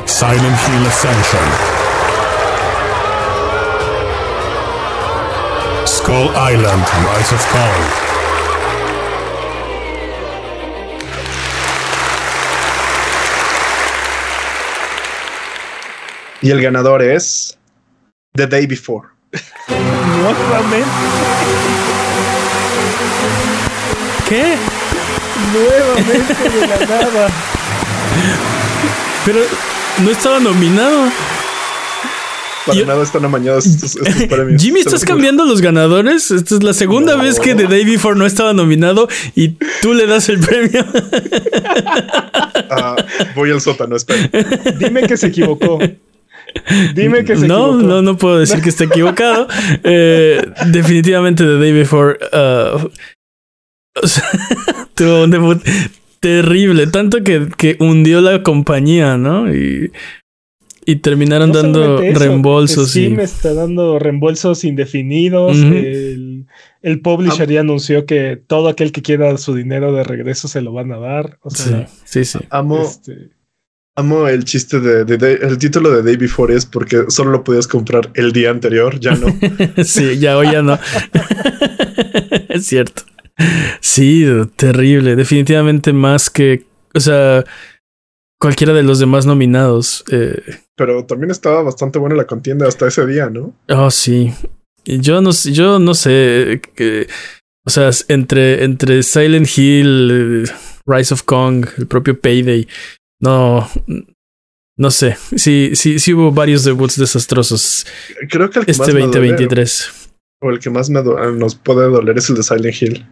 [0.07, 1.47] Silent Hill Ascension.
[5.87, 7.83] Skull Island Rise of Kong.
[16.43, 17.60] Y el ganador es
[18.35, 19.09] The Day Before.
[19.69, 20.89] Nuevamente,
[24.29, 24.55] ¿Qué?
[25.53, 27.29] nuevamente de la nada.
[29.25, 29.41] Pero
[30.05, 31.09] no estaba nominado.
[32.67, 34.63] Para Yo- nada están amañados estos, estos premios.
[34.63, 36.31] Jimmy, ¿estás cambiando los ganadores?
[36.31, 37.23] Esta es la segunda No.
[37.25, 40.85] vez que The Day Before no estaba nominado y tú le das el premio.
[42.71, 42.95] Ah,
[43.35, 44.29] voy al sótano, espera.
[44.79, 45.79] Dime que se equivocó.
[46.95, 47.89] Dime que se no, equivocó.
[47.89, 49.47] no, no puedo decir que está equivocado.
[49.83, 50.41] Eh,
[50.73, 52.89] definitivamente The Day Before uh,
[54.03, 54.25] o sea,
[54.95, 55.63] tuvo un debut
[56.21, 59.53] terrible, tanto que, que hundió la compañía, ¿no?
[59.55, 59.91] Y,
[60.85, 62.97] y terminaron No dando eso, reembolsos.
[62.97, 65.57] y, Steam está dando reembolsos indefinidos.
[65.57, 66.47] El,
[66.83, 70.73] el publisher ya anunció que todo aquel que quiera su dinero de regreso se lo
[70.73, 71.39] van a dar.
[71.43, 72.39] O sí, sea, sí, sí.
[72.51, 73.29] Amo, este,
[74.01, 78.11] amo el chiste de, el título de Day Before es porque solo lo podías comprar
[78.15, 79.27] el día anterior, ya no.
[79.85, 80.79] Sí, ya hoy ya no.
[82.49, 83.03] es cierto.
[83.81, 85.17] Sí, terrible.
[85.17, 87.45] Definitivamente más que, o sea,
[88.39, 90.05] cualquiera de los demás nominados.
[90.11, 90.41] Eh,
[90.77, 93.55] Pero también estaba bastante buena la contienda hasta ese día, ¿no?
[93.69, 94.33] oh, sí.
[94.85, 96.61] Yo no, sé- yo no sé.
[96.75, 97.07] que-
[97.67, 100.53] o sea, entre, entre Silent Hill, eh,
[100.87, 102.67] Rise of Kong, el propio Payday.
[103.21, 103.69] No.
[104.77, 105.17] No sé.
[105.37, 107.87] Sí, sí, sí hubo varios debuts desastrosos
[108.31, 109.91] Creo que el que este más me duele, 2023.
[110.41, 113.07] o el que más me do- nos puede doler es el de Silent Hill.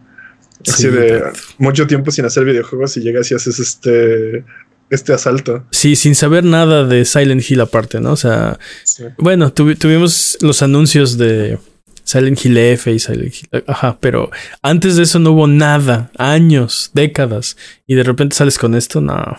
[0.67, 0.89] Así Sí.
[0.89, 1.23] de
[1.59, 4.45] mucho tiempo sin hacer videojuegos y llegas y haces este
[4.91, 5.67] este asalto.
[5.71, 8.13] Sí, sin saber nada de Silent Hill aparte, ¿no?
[8.13, 9.05] O sea, Sí.
[9.19, 11.59] bueno, tuvi- tuvimos los anuncios de
[12.05, 13.65] Silent Hill F y Silent Hill.
[13.67, 14.31] Ajá, pero
[14.63, 19.37] antes de eso no hubo nada, años, décadas, y de repente sales con esto, no.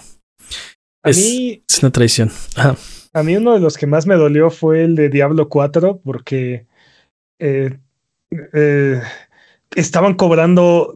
[1.03, 2.31] A, Es, mí, es una traición.
[2.55, 2.75] Ajá.
[3.13, 6.65] a mí uno de los que más me dolió fue el de Diablo 4 porque
[7.39, 7.77] eh,
[8.53, 9.01] eh,
[9.75, 10.93] estaban cobrando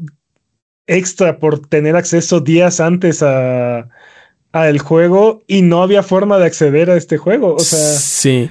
[0.87, 3.89] extra por tener acceso días antes a,
[4.51, 7.55] a el juego y no había forma de acceder a este juego.
[7.55, 8.49] O sea, sí,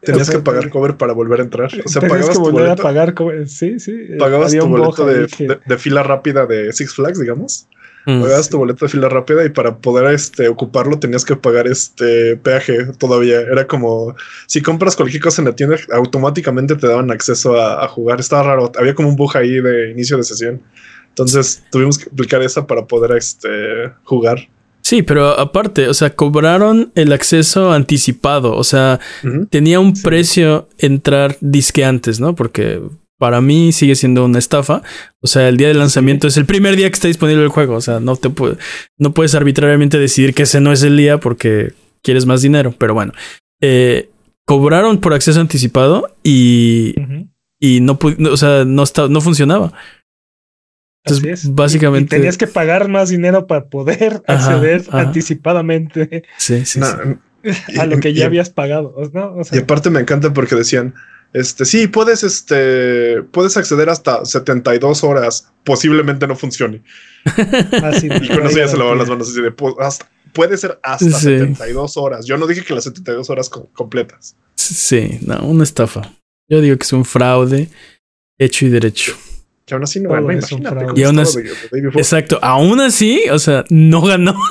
[0.00, 1.66] Tenías o sea, que pagar cover para volver a entrar.
[1.66, 3.14] O sea, tenías pagabas que tu volver boleto, a pagar.
[3.14, 3.92] co- Sí, sí.
[4.10, 7.20] eh, pagabas había tu boleto de, ahí que- de- de fila rápida de Six Flags,
[7.20, 7.68] digamos.
[8.08, 8.22] Mm.
[8.22, 12.36] Pagabas tu boleto de fila rápida y para poder este, ocuparlo tenías que pagar este
[12.38, 13.40] peaje todavía.
[13.40, 14.16] Era como
[14.46, 18.18] si compras cualquier cosa en la tienda, automáticamente te daban acceso a, a jugar.
[18.18, 18.72] Estaba raro.
[18.78, 20.62] Había como un bug ahí de inicio de sesión.
[21.10, 23.48] Entonces tuvimos que aplicar esa para poder este,
[24.04, 24.48] jugar.
[24.80, 29.00] Sí, pero aparte, o sea, cobraron el acceso anticipado, o sea,
[29.50, 30.02] tenía un Sí.
[30.02, 32.34] precio entrar disque antes, ¿no?
[32.34, 32.80] Porque
[33.18, 34.82] para mí sigue siendo una estafa.
[35.20, 37.74] O sea, el día de lanzamiento es el primer día que está disponible el juego.
[37.74, 38.56] O sea, no te puede,
[38.96, 42.74] no puedes arbitrariamente decidir que ese no es el día porque quieres más dinero.
[42.78, 43.12] Pero bueno,
[43.60, 44.10] eh,
[44.46, 46.94] cobraron por acceso anticipado y,
[47.60, 49.72] y no, no, o sea, no, está, no funcionaba.
[51.04, 51.54] Así Entonces, es.
[51.54, 55.00] básicamente- Y tenías que pagar más dinero para poder Ajá, acceder ajá.
[55.00, 56.86] anticipadamente Sí, sí, No,
[57.80, 58.94] a lo que ya y- habías pagado.
[59.12, 59.26] ¿no?
[59.34, 60.94] O Y aparte me encanta porque decían,
[61.32, 66.82] este, sí, puedes, este, puedes acceder hasta 72 horas, posiblemente no funcione.
[67.82, 70.78] así Y con eso ya se lavaban las manos así de, "Pu- hasta- puede ser
[70.82, 71.20] hasta Sí.
[71.38, 72.26] 72 horas.
[72.26, 74.36] Yo no dije que las 72 horas co- completas.
[74.56, 76.12] Sí, no, una estafa.
[76.48, 77.68] Yo digo que es un fraude
[78.38, 79.14] hecho y derecho.
[79.66, 80.28] Que aún así no ganó,
[80.96, 81.40] Y aún así-.
[81.94, 82.38] Exacto.
[82.40, 84.34] Aún así, o sea, no ganó.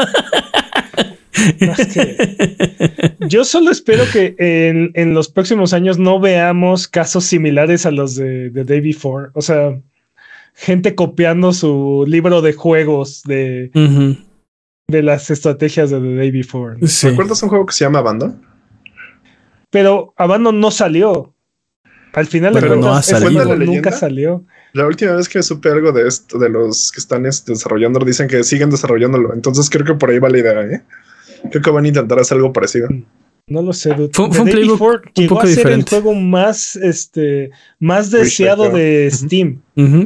[1.93, 7.91] Que- yo solo espero que en, en los próximos años no veamos casos similares a
[7.91, 9.29] los de, de Day Before.
[9.33, 9.79] O sea,
[10.53, 13.71] gente copiando su libro de juegos de,
[14.87, 16.77] de las estrategias de The Day Before.
[16.79, 16.87] ¿no?
[16.87, 17.09] Sí.
[17.09, 18.41] ¿Recuerdas un juego que se llama Abandon?
[19.69, 21.33] Pero Abandon no salió.
[22.13, 23.31] Al final de Pero no cuentas, ha ese salido.
[23.31, 24.45] juego ¿Cuenta la nunca salió.
[24.73, 28.27] La última vez que supe algo de esto, de los que están este, desarrollando, dicen
[28.27, 29.33] que siguen desarrollándolo.
[29.33, 30.81] Entonces creo que por ahí va la idea, ¿eh?
[31.49, 32.87] Creo que van a intentar hacer algo parecido.
[33.49, 34.09] No lo sé, dude.
[34.11, 35.95] Fue- The fue un playbook Before un llegó poco a ser diferente.
[35.95, 39.09] el juego más, este, más deseado de.
[39.11, 39.61] Steam.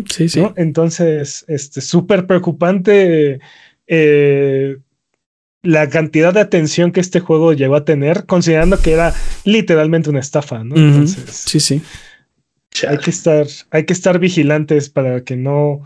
[0.10, 0.42] Sí, sí.
[0.42, 0.54] ¿no?
[0.58, 3.40] Entonces, este, súper preocupante
[3.88, 4.78] eh,
[5.64, 10.20] la cantidad de atención que este juego llegó a tener, considerando que era literalmente una
[10.20, 10.76] estafa, ¿no?
[10.76, 11.82] Entonces, Sí, sí.
[12.88, 15.82] hay que estar, hay que estar vigilantes para que no,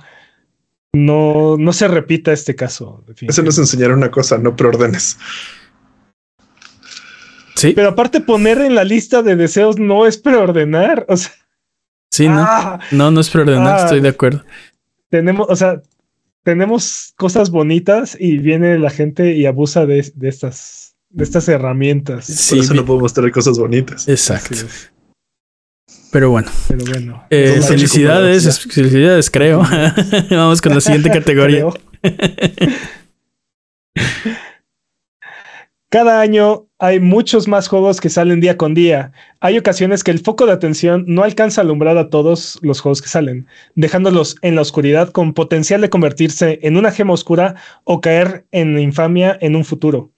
[0.96, 3.04] no, no se repita este caso.
[3.22, 5.18] Eso nos enseñaron una cosa, no preordenes.
[7.56, 11.32] Sí, Pero aparte poner en la lista de deseos no es preordenar, o sea,
[12.12, 12.40] sí, no.
[12.40, 13.84] ah, No, no es preordenar, Ah.
[13.84, 14.44] estoy de acuerdo.
[15.10, 15.82] tenemos, o sea,
[16.44, 22.48] tenemos cosas bonitas y viene la gente y abusa de, de estas, de estas herramientas.
[22.50, 24.08] Por eso no podemos tener cosas bonitas.
[24.10, 24.56] Exacto.
[26.12, 26.50] Pero bueno.
[26.68, 27.24] Pero bueno.
[27.30, 29.64] Eh, felicidades, felicidades, creo.
[30.30, 31.66] Vamos con la siguiente categoría.
[35.90, 39.14] Cada año hay muchos más juegos que salen día con día.
[39.40, 43.02] Hay ocasiones que el foco de atención no alcanza a alumbrar a todos los juegos
[43.02, 48.02] que salen, dejándolos en la oscuridad con potencial de convertirse en una gema oscura o
[48.02, 50.12] caer en infamia en un futuro.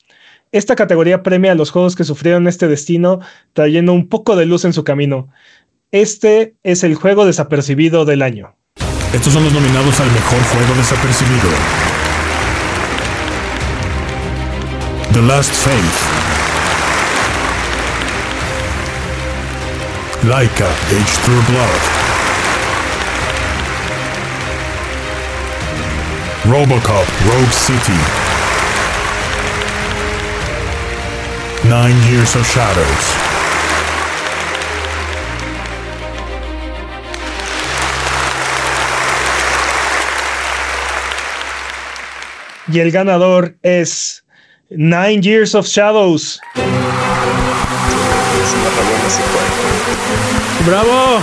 [0.58, 3.20] Esta categoría premia a los juegos que sufrieron este destino,
[3.54, 5.30] trayendo un poco de luz en su camino.
[5.92, 8.56] Este es el juego desapercibido del año.
[9.14, 11.50] Estos son los nominados al mejor juego desapercibido.
[15.14, 15.76] The Last Faith.
[20.24, 21.84] Laika, Age Through Blood.
[26.52, 28.37] Robocop, Rogue City.
[31.64, 33.16] Nine Years of Shadows.
[42.72, 44.24] Y el ganador es
[44.70, 46.40] Nine Years of Shadows.
[50.66, 51.20] ¡Bravo!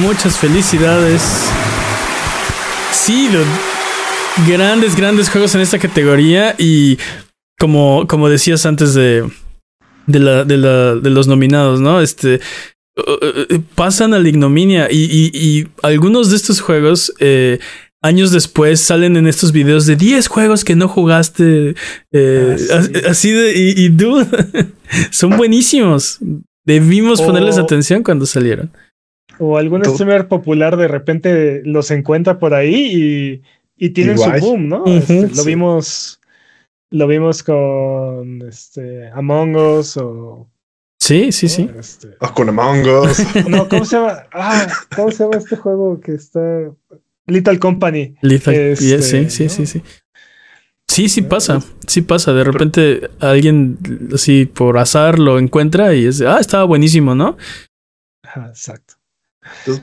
[0.00, 1.50] Muchas felicidades.
[2.92, 3.28] Sí,
[4.46, 6.98] grandes, grandes juegos en esta categoría y
[7.62, 9.22] como, como decías antes de,
[10.08, 12.00] de, la, de, la, de los nominados, ¿no?
[12.00, 12.40] Este,
[12.96, 17.60] uh, uh, pasan a la ignominia y, y, y algunos de estos juegos eh,
[18.00, 21.76] años después salen en estos videos de 10 juegos que no jugaste.
[22.10, 23.52] Eh, ah, Así de.
[23.56, 23.96] Y, y
[25.12, 26.18] son buenísimos.
[26.64, 28.72] Debimos ponerles atención cuando salieron.
[29.38, 33.42] O algún streamer popular de repente los encuentra por ahí
[33.78, 34.84] y, y tienen su boom, ¿no?
[34.84, 36.18] Este, lo vimos.
[36.92, 40.48] Lo vimos con este, Among Us o.
[41.00, 41.68] Sí, sí, sí.
[41.76, 42.16] Este...
[42.20, 43.26] O con Among Us.
[43.48, 44.22] No, ¿cómo se llama?
[44.32, 46.40] Ah, ¿cómo se llama este juego que está
[47.26, 48.14] Little Company.
[48.20, 49.82] Little, este, sí, sí, sí, sí.
[50.88, 52.32] Sí, sí pasa, sí pasa.
[52.32, 53.78] De repente alguien
[54.14, 57.36] así por azar lo encuentra y es, ah, estaba buenísimo, ¿no?
[58.48, 58.94] exacto.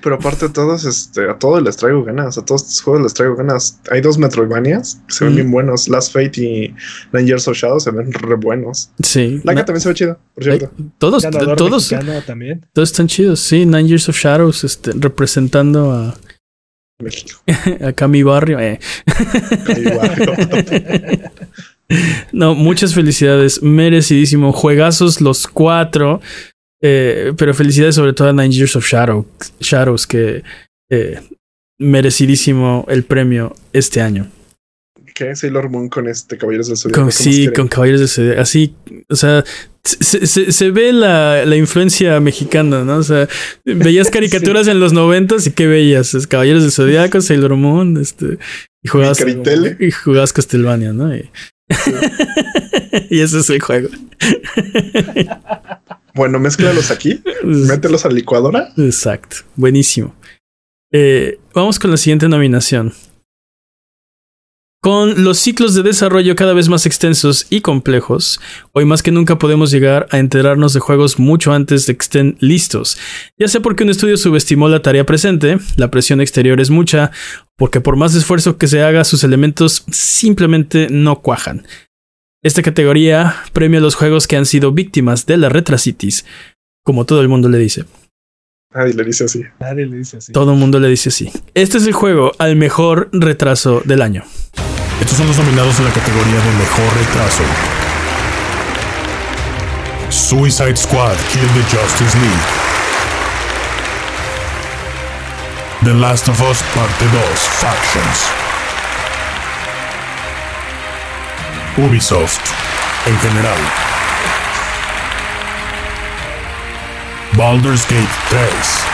[0.02, 3.13] Pero aparte de todos, este, a todos les traigo ganas, a todos estos juegos les
[3.13, 3.80] traigo ganas.
[3.91, 6.76] Hay dos Metroidvanias que se ven bien buenos, Last Fate y
[7.12, 8.91] Nine Years of Shadow se ven re buenos.
[9.04, 9.41] Sí.
[9.43, 10.72] La también se ve chido, por cierto.
[10.98, 11.24] todos,
[11.58, 11.93] todos,
[12.26, 12.65] también.
[12.74, 13.65] todos están chidos, sí.
[13.65, 16.15] Nine Years of Shadows, este, representando a
[17.02, 17.41] México.
[17.86, 18.60] Acá mi barrio.
[18.60, 18.80] Eh.
[22.32, 23.62] no, muchas felicidades.
[23.62, 24.52] Merecidísimo.
[24.52, 26.22] Juegazos los cuatro.
[26.82, 29.26] Eh, pero felicidades sobre todo a Nine Years of Shadow,
[29.60, 30.44] Shadows, que
[30.89, 31.20] eh,
[31.78, 34.30] merecidísimo el premio este año.
[35.13, 35.36] ¿Qué?
[35.36, 37.12] Sailor Moon con este Caballeros del Zodiaco.
[37.12, 38.42] sí, con Caballeros del Zodiaco.
[38.42, 38.74] Así,
[39.10, 39.44] o sea,
[39.84, 42.98] se, se, se ve la, la, influencia mexicana, ¿no?
[42.98, 43.28] O sea,
[43.65, 44.72] veías caricaturas sí.
[44.72, 48.38] en los noventas y qué veías, Caballeros del Zodiaco, Sailor Moon, este,
[48.82, 49.24] y jugabas,
[49.80, 51.13] y jugabas Castlevania, ¿no?
[51.13, 51.30] Y,
[51.84, 51.92] sí.
[53.10, 53.89] y ese es el juego.
[56.20, 58.74] bueno, mézclalos aquí, mételos a la licuadora.
[58.76, 60.14] Exacto, buenísimo.
[60.92, 62.94] Eh, vamos con la siguiente nominación.
[64.82, 68.42] Con los ciclos de desarrollo cada vez más extensos y complejos,
[68.74, 72.36] hoy más que nunca podemos llegar a enterarnos de juegos mucho antes de que estén
[72.42, 72.98] listos,
[73.38, 77.12] ya sea porque un estudio subestimó la tarea presente, la presión exterior es mucha,
[77.58, 81.66] porque por más esfuerzo que se haga sus elementos simplemente no cuajan.
[82.41, 86.25] Esta categoría premia los juegos que han sido víctimas de la retrasitis,
[86.86, 87.84] como todo el mundo le dice.
[88.73, 89.43] Nadie le dice así.
[89.60, 90.32] Nadie le dice así.
[90.32, 91.30] Todo el mundo le dice así.
[91.54, 94.23] Este es el juego al mejor retraso del año.
[95.02, 97.43] Estos son los nominados en la categoría de mejor retraso.
[100.10, 102.45] Suicide Squad Kill the Justice League.
[105.84, 107.12] The Last of Us Parte 2
[107.60, 108.49] Factions.
[111.88, 112.42] Ubisoft
[113.06, 113.58] en general.
[117.38, 118.86] Baldur's Gate 3,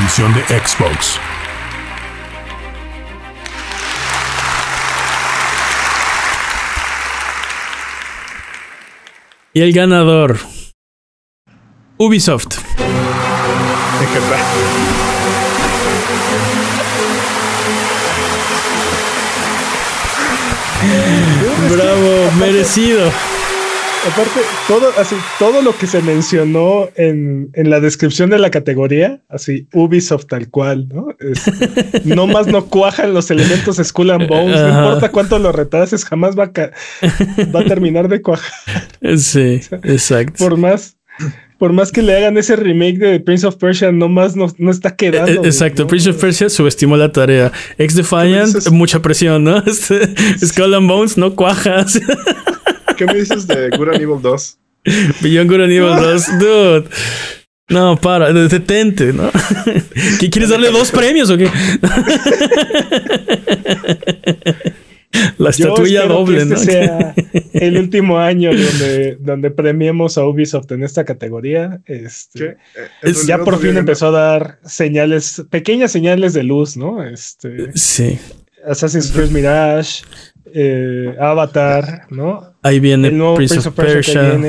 [0.00, 1.20] edición de Xbox.
[9.52, 10.40] Y el ganador,
[11.98, 12.58] Ubisoft.
[21.74, 23.10] Bravo, merecido.
[24.06, 29.22] Aparte, todo, así, todo lo que se mencionó en, en, la descripción de la categoría,
[29.28, 31.08] así, Ubisoft tal cual, ¿no?
[32.04, 36.38] no más no cuajan los elementos Skull and Bones, no importa cuánto lo retrases, jamás
[36.38, 36.70] va a,
[37.46, 38.52] va a terminar de cuajar.
[39.16, 40.44] Sí, exacto.
[40.44, 40.96] Por más,
[41.64, 44.70] por más que le hagan ese remake de Prince of Persia, no más no, no
[44.70, 45.42] está quedando.
[45.42, 47.52] Eh, exacto, Prince of Persia subestimó la tarea.
[47.78, 49.56] Ex Defiant, mucha presión, ¿no?
[49.66, 50.14] Este,
[50.46, 51.98] Skull and Bones, no cuajas.
[52.98, 54.58] ¿Qué me dices de Good and Evil 2?
[55.22, 56.84] Beyond Good and Evil 2, dude.
[57.70, 59.30] No, para, detente, ¿no?
[60.20, 61.48] ¿Qué quieres darle dos premios o qué?
[65.38, 67.14] La estatuilla doble, este sea
[67.54, 71.80] el último año donde, donde premiemos a Ubisoft en esta categoría.
[71.86, 72.56] Este,
[73.26, 77.02] ya por fin empezó a dar señales, pequeñas señales de luz, ¿no?
[77.02, 78.18] Este, sí.
[78.66, 80.04] Assassin's Creed Mirage,
[80.52, 82.53] eh, Avatar, ¿no?
[82.64, 84.40] Ahí viene el nuevo Prince, of Persia.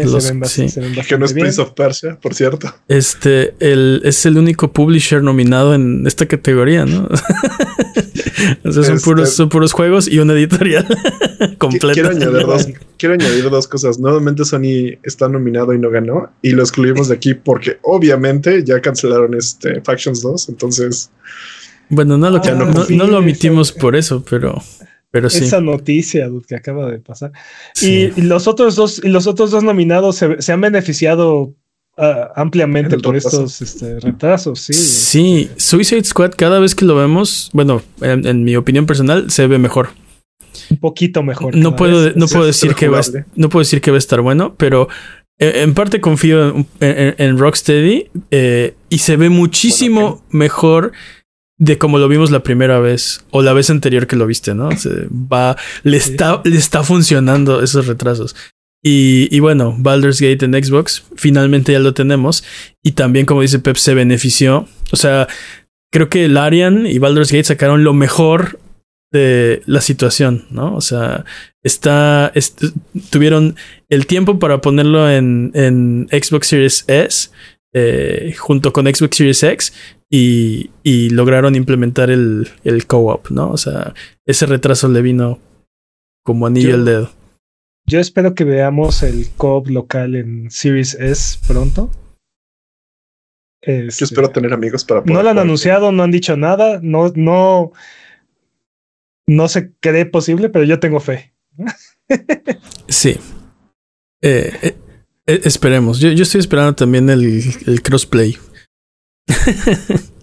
[1.05, 2.73] que, no es Prince of Persia, por cierto.
[2.87, 7.09] Este el, es el único publisher nominado en esta categoría, ¿no?
[8.63, 10.87] o sea, son, puros, este, son puros juegos y una editorial
[11.57, 11.91] completa.
[11.91, 13.99] Quiero añadir, dos, quiero añadir dos cosas.
[13.99, 16.31] Nuevamente Sony está nominado y no ganó.
[16.41, 20.47] Y lo excluimos de aquí porque obviamente ya cancelaron este Factions 2.
[20.47, 21.11] Entonces...
[21.89, 24.63] Bueno, no lo, no, lo omitimos por eso, pero...
[25.15, 25.45] Pero sí.
[25.45, 27.31] Esa noticia que acaba de pasar.
[27.81, 31.53] Y, los otros dos, y los otros dos nominados se, han beneficiado
[31.95, 34.59] ah, ampliamente por estos este, retrasos.
[34.59, 34.73] Sí.
[34.73, 39.57] Sí, Suicide Squad, cada vez que lo vemos, bueno, en, mi opinión personal, se ve
[39.57, 39.91] mejor.
[40.69, 41.55] Un poquito mejor.
[41.55, 42.99] No puedo, no puedo decir que va,
[43.35, 44.89] no puedo decir que va a estar bueno, pero
[45.39, 50.91] eh, en parte confío en, Rocksteady eh, y se ve muchísimo mejor
[51.57, 54.71] de como lo vimos la primera vez o la vez anterior que lo viste, ¿no?
[54.77, 58.35] Se va, le está, le está funcionando esos retrasos.
[58.83, 62.43] Y, y, bueno, Baldur's Gate en Xbox, finalmente ya lo tenemos.
[62.83, 64.67] Y también, como dice Pep, se benefició.
[64.91, 65.27] O sea,
[65.91, 68.59] creo que Larian y Baldur's Gate sacaron lo mejor
[69.11, 70.75] de la situación, ¿no?
[70.75, 71.25] O sea,
[71.63, 72.31] está,
[73.09, 73.55] tuvieron
[73.89, 77.29] el tiempo para ponerlo en, en Xbox Series S.
[77.77, 79.73] Eh, junto con Xbox Series X
[80.09, 83.51] y, lograron implementar el, el co-op, ¿no?
[83.51, 83.93] O sea,
[84.25, 85.39] ese retraso le vino
[86.23, 87.11] como anillo al dedo.
[87.85, 91.91] Yo espero que veamos el co-op local en Series S pronto.
[93.61, 97.11] yo este, espero tener amigos para No lo han anunciado, no han dicho nada, no,
[97.13, 97.73] no,
[99.27, 101.33] no se cree posible, pero yo tengo fe.
[102.87, 103.17] sí.
[104.21, 104.77] Eh,
[105.27, 105.99] eh, eh, esperemos.
[105.99, 108.37] Yo, yo, estoy esperando también el, el crossplay.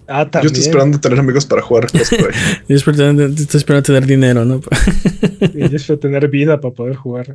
[0.09, 2.21] Ah, Yo estoy esperando tener amigos para jugar cosplay.
[2.69, 2.93] Yo estoy
[3.55, 4.61] esperando, tener dinero, ¿no?
[4.61, 7.35] yo espero tener vida para poder jugar.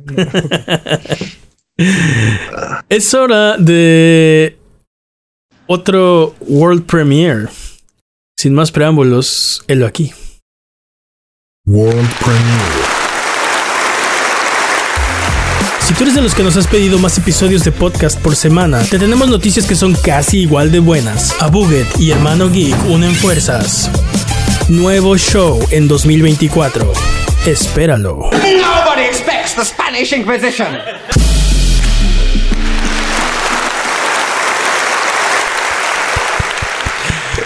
[2.88, 4.56] es hora de
[5.66, 7.48] otro World Premiere.
[8.36, 10.12] Sin más preámbulos, helo aquí.
[11.66, 12.87] World Premiere.
[15.88, 18.82] Si tú eres de los que nos has pedido más episodios de podcast por semana,
[18.82, 21.34] te tenemos noticias que son casi igual de buenas.
[21.40, 23.90] A Buget y Hermano Geek unen fuerzas.
[24.68, 26.92] Nuevo show en 2024.
[27.46, 28.28] Espéralo.
[28.32, 30.76] Nobody expects the Spanish Inquisition.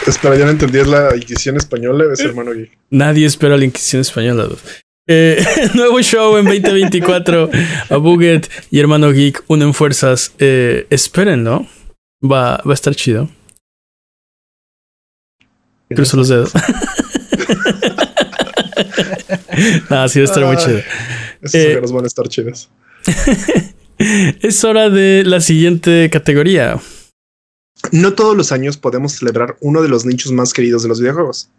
[0.05, 2.73] Espera, ya no entendí, es la Inquisición española, es Hermano Geek.
[2.91, 4.49] Nadie espera la Inquisición española.
[5.07, 5.45] Eh,
[5.75, 7.51] nuevo show en 2024.
[7.91, 10.33] a Buget y Hermano Geek unen fuerzas.
[10.39, 11.67] Eh, espérenlo.
[12.23, 13.29] Va, va a estar chido.
[15.95, 16.53] Cruzo los dedos.
[19.91, 20.81] ah, sí, va a estar muy chido.
[21.43, 22.71] Esos eh, van a estar chidos.
[23.99, 26.81] es hora de la siguiente categoría.
[27.91, 31.51] No todos los años podemos celebrar uno de los nichos más queridos de los videojuegos.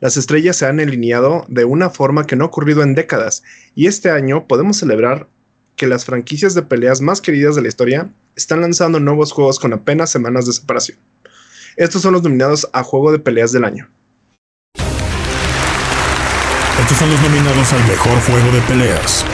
[0.00, 3.42] Las estrellas se han alineado de una forma que no ha ocurrido en décadas,
[3.74, 5.28] y este año podemos celebrar
[5.76, 9.72] que las franquicias de peleas más queridas de la historia están lanzando nuevos juegos con
[9.72, 10.98] apenas semanas de separación.
[11.76, 13.88] Estos son los nominados a Juego de Peleas del Año.
[16.80, 19.24] Estos son los nominados al Mejor Juego de Peleas.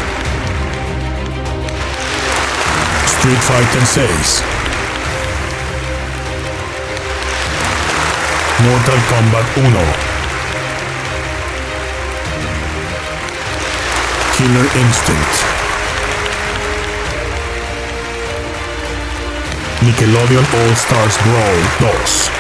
[3.18, 4.42] Street Fighter 6
[8.64, 10.17] Mortal Kombat 1
[14.38, 15.34] Killer Instinct
[19.82, 22.30] Nickelodeon All Stars Brawl 2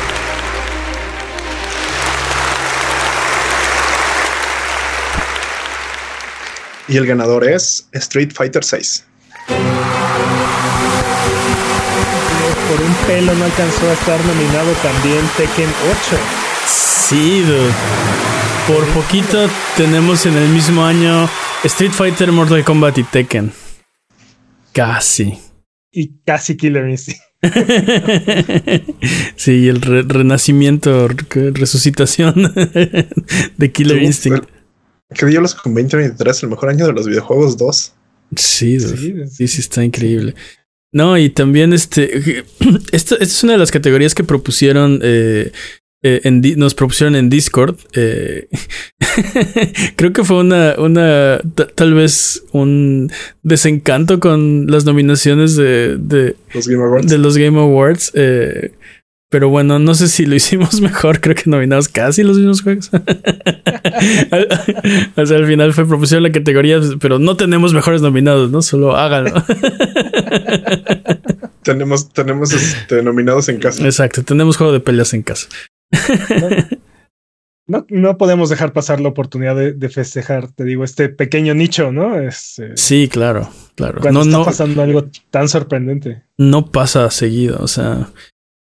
[6.86, 9.04] Y el ganador es Street Fighter 6.
[13.08, 15.72] pelo no alcanzó a estar nominado también Tekken
[16.12, 16.16] 8.
[16.64, 17.72] Sí, dude.
[18.68, 21.28] Por poquito tenemos en el mismo año
[21.64, 23.52] Street Fighter, Mortal Kombat y Tekken.
[24.72, 25.38] Casi.
[25.92, 27.20] Y casi Killer Instinct.
[29.36, 32.52] sí, el re- renacimiento, re- resucitación
[33.56, 34.48] de Killer Instinct.
[35.14, 36.42] ¿Qué diablos con 2023?
[36.44, 37.94] El mejor año de los videojuegos 2.
[38.36, 38.78] Sí.
[38.80, 40.34] Sí, Sí, sí, está increíble.
[40.92, 42.44] No, y también este.
[42.92, 45.00] Esta, esta es una de las categorías que propusieron.
[45.02, 45.52] eh,
[46.02, 47.76] eh, en nos propusieron en Discord.
[47.94, 48.48] eh,
[49.96, 50.74] creo que fue una.
[50.78, 53.10] una ta- tal vez un
[53.42, 57.08] desencanto con las nominaciones de, de, Los Game Awards.
[57.10, 58.12] de los Game Awards.
[58.14, 58.72] eh,
[59.30, 61.20] pero bueno, no sé si lo hicimos mejor.
[61.20, 62.90] Creo que nominamos casi los mismos juegos.
[65.16, 68.62] o sea, al final fue propusieron la categoría, pero no tenemos mejores nominados, ¿no?
[68.62, 69.44] Solo háganlo.
[71.62, 73.84] Tenemos, tenemos este, nominados en casa.
[73.84, 75.46] Exacto, tenemos juego de peleas en casa.
[77.66, 81.92] No, no podemos dejar pasar la oportunidad de, de festejar, te digo, este pequeño nicho,
[81.92, 82.18] ¿no?
[82.18, 84.00] Es, eh, Sí, claro, claro.
[84.00, 86.22] cuando No, está no, pasando algo tan sorprendente.
[86.38, 87.58] no pasa seguido.
[87.60, 88.08] O sea,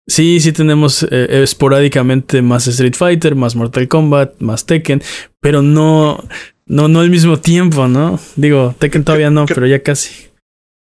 [0.07, 5.01] sí, sí tenemos eh, esporádicamente más Street Fighter, más Mortal Kombat, más Tekken,
[5.41, 6.23] pero no,
[6.65, 8.17] no, no al mismo tiempo, ¿no?
[8.37, 10.27] Digo, Tekken todavía no, ¿Qué- pero ya casi.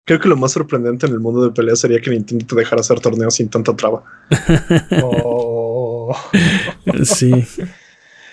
[0.06, 2.82] Creo que lo más sorprendente en el mundo de peleas sería que Nintendo te dejara
[2.82, 4.04] hacer torneos sin tanta traba.
[5.02, 5.50] Oh.
[7.04, 7.32] Sí.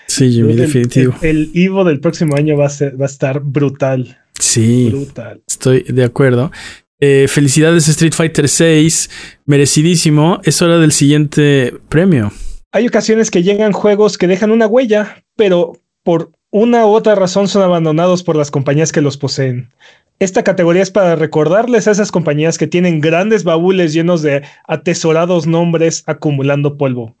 [0.07, 1.15] Sí, Jimmy, El- definitivo.
[1.21, 4.17] El, el Evo del próximo año va a, ser, va a estar brutal.
[4.37, 4.89] Sí.
[4.91, 5.41] Brutal.
[5.47, 6.51] Estoy de acuerdo.
[6.99, 9.09] Eh, felicidades Street Fighter 6,
[9.45, 10.39] merecidísimo.
[10.43, 12.31] Es hora del siguiente premio.
[12.73, 17.47] Hay ocasiones que llegan juegos que dejan una huella, pero por una u otra razón
[17.47, 19.73] son abandonados por las compañías que los poseen.
[20.19, 25.47] Esta categoría es para recordarles a esas compañías que tienen grandes baúles llenos de atesorados
[25.47, 27.15] nombres acumulando polvo.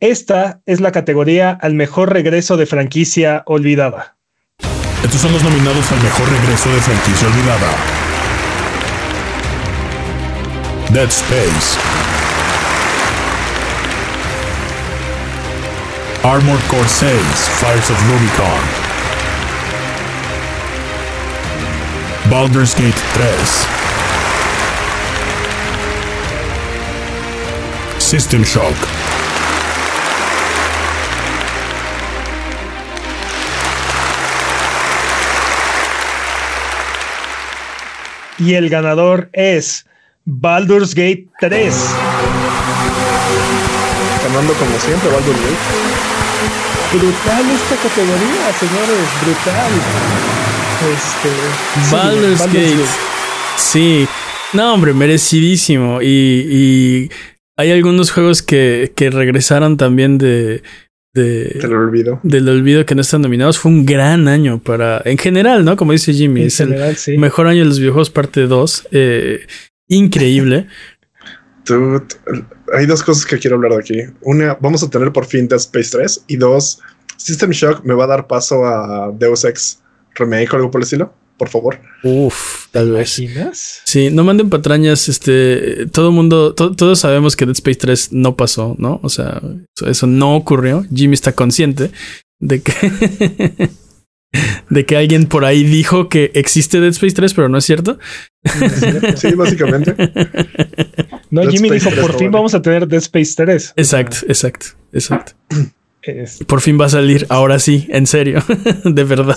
[0.00, 4.16] Esta es la categoría al mejor regreso de franquicia olvidada.
[5.04, 7.68] Estos son los nominados al mejor regreso de franquicia olvidada.
[10.94, 11.78] Dead Space.
[16.22, 17.12] Armored Core 6,
[17.60, 18.62] Fires of Rubicon.
[22.30, 23.66] Baldur's Gate 3.
[27.98, 28.74] System Shock.
[38.40, 39.86] Y el ganador es
[40.24, 41.74] Baldur's Gate 3.
[44.24, 45.56] Ganando como siempre, Baldur's Gate.
[46.92, 49.72] Brutal esta categoría, señores, brutal.
[50.94, 51.28] Este,
[51.84, 52.86] sí, Baldur's Gate.
[53.56, 54.08] Sí.
[54.52, 56.00] No, hombre, merecidísimo.
[56.02, 57.10] Y, y
[57.56, 60.62] hay algunos juegos que, que regresaron también de,
[61.12, 62.20] de, olvido.
[62.22, 63.58] del olvido que no están nominados.
[63.58, 65.76] Fue un gran año para, en general, ¿no?
[65.76, 67.18] Como dice Jimmy, En es el general, sí.
[67.18, 68.88] mejor año de los videojuegos parte 2.
[68.92, 69.40] Eh,
[69.88, 70.66] increíble.
[71.66, 72.06] Dude,
[72.72, 74.14] hay dos cosas que quiero hablar de aquí.
[74.22, 76.24] Una, vamos a tener por fin Dead Space 3.
[76.28, 76.80] Y dos,
[77.16, 79.80] System Shock me va a dar paso a Deus Ex
[80.14, 81.12] Remake o algo por el estilo.
[81.40, 81.80] Por favor.
[82.04, 83.18] Uf, tal vez.
[83.18, 83.80] ¿Imaginas?
[83.84, 88.36] Sí, no manden patrañas, este, todo mundo, to- todos sabemos que Dead Space 3 no
[88.36, 89.00] pasó, ¿no?
[89.02, 89.40] O sea,
[89.74, 90.84] eso, eso no ocurrió.
[90.94, 91.90] Jimmy está consciente
[92.40, 92.72] de que,
[94.70, 97.98] de que alguien por ahí dijo que existe Dead Space 3, pero no es cierto.
[99.16, 99.94] Sí, básicamente.
[101.30, 102.36] No, Dead Jimmy Space dijo, 3, por fin vale.
[102.38, 103.72] vamos a tener Dead Space 3.
[103.76, 105.32] Exacto, exacto, exacto.
[106.10, 108.42] Es- Por fin va a salir, ahora sí, en serio,
[108.84, 109.36] de verdad.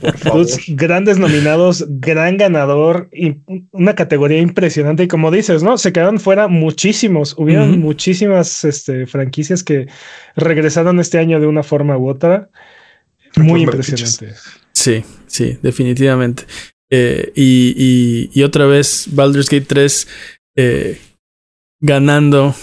[0.00, 0.38] Por favor.
[0.46, 3.36] Dudes, grandes nominados, gran ganador, y
[3.72, 5.02] una categoría impresionante.
[5.04, 5.78] Y como dices, ¿no?
[5.78, 7.34] Se quedaron fuera muchísimos.
[7.38, 9.86] Hubieron muchísimas este, franquicias que
[10.36, 12.48] regresaron este año de una forma u otra.
[13.36, 14.34] Muy impresionante.
[14.72, 16.44] Sí, sí, definitivamente.
[16.90, 20.08] Eh, y, y- y otra vez, Baldur's Gate 3
[20.56, 20.98] eh,
[21.80, 22.54] ganando,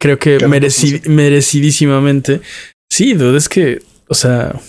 [0.00, 2.40] creo que mereci- merecidísimamente.
[2.90, 4.60] Sí, dude, es que, o sea,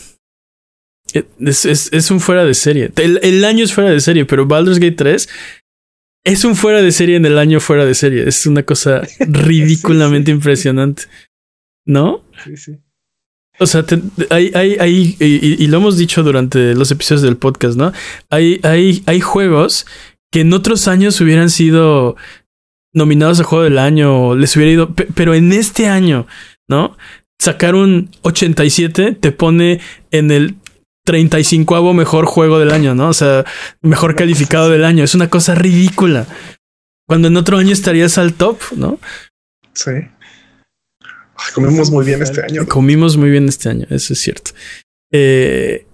[1.13, 2.91] eh, es, es- es un fuera de serie.
[2.97, 5.29] El, el año es fuera de serie, pero Baldur's Gate 3
[6.25, 8.27] es un fuera de serie en el año fuera de serie.
[8.27, 11.03] Es una cosa ridículamente impresionante.
[11.85, 12.25] ¿No?
[12.43, 12.77] Sí, sí.
[13.59, 17.37] O sea, te- hay, hay, hay y- y lo hemos dicho durante los episodios del
[17.37, 17.91] podcast, ¿no?
[18.29, 19.85] Hay, hay, hay juegos
[20.31, 22.17] que en otros años hubieran sido
[22.97, 26.27] nominados a juego del año, les hubiera ido, pe- pero en este año,
[26.67, 26.97] ¿no?
[27.39, 29.79] Sacar un 87 te pone
[30.11, 30.55] en el
[31.05, 33.09] 35 mejor juego del año, ¿no?
[33.09, 33.45] O sea,
[33.81, 35.03] mejor calificado del año.
[35.03, 36.25] Es una cosa ridícula.
[37.07, 38.99] Cuando en otro año estarías al top, ¿no?
[39.73, 39.91] Sí.
[41.53, 42.67] comimos muy bien este año.
[42.67, 44.51] Comimos muy bien este año, eso es cierto.
[45.13, 45.85] Eh,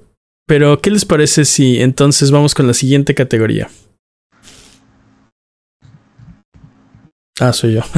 [0.47, 3.69] pero, ¿qué les parece si entonces vamos con la siguiente categoría?
[7.39, 7.81] Ah, soy yo.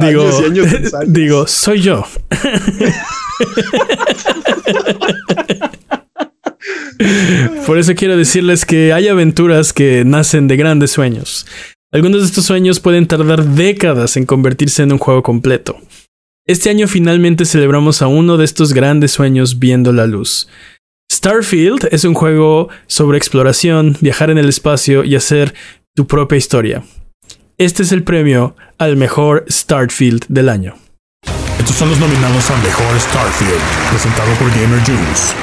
[0.00, 0.30] digo,
[1.06, 2.06] digo, soy yo.
[7.66, 11.46] Por eso quiero decirles que hay aventuras que nacen de grandes sueños.
[11.92, 15.76] Algunos de estos sueños pueden tardar décadas en convertirse en un juego completo.
[16.46, 20.48] Este año finalmente celebramos a uno de estos grandes sueños viendo la luz.
[21.12, 25.52] Starfield es un juego sobre exploración, viajar en el espacio y hacer
[25.94, 26.84] tu propia historia.
[27.58, 30.74] Este es el premio al mejor Starfield del año.
[31.58, 33.60] Estos son los nominados al mejor Starfield,
[33.90, 35.34] presentado por Gamer Juice.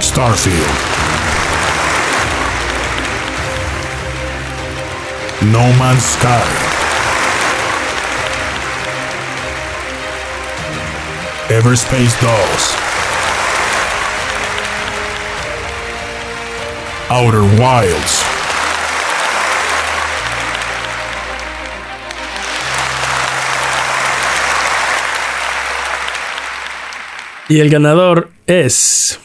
[0.00, 0.56] Starfield.
[5.52, 6.42] No Man's Sky.
[11.48, 12.91] Everspace Dolls.
[27.50, 29.20] Y el ganador es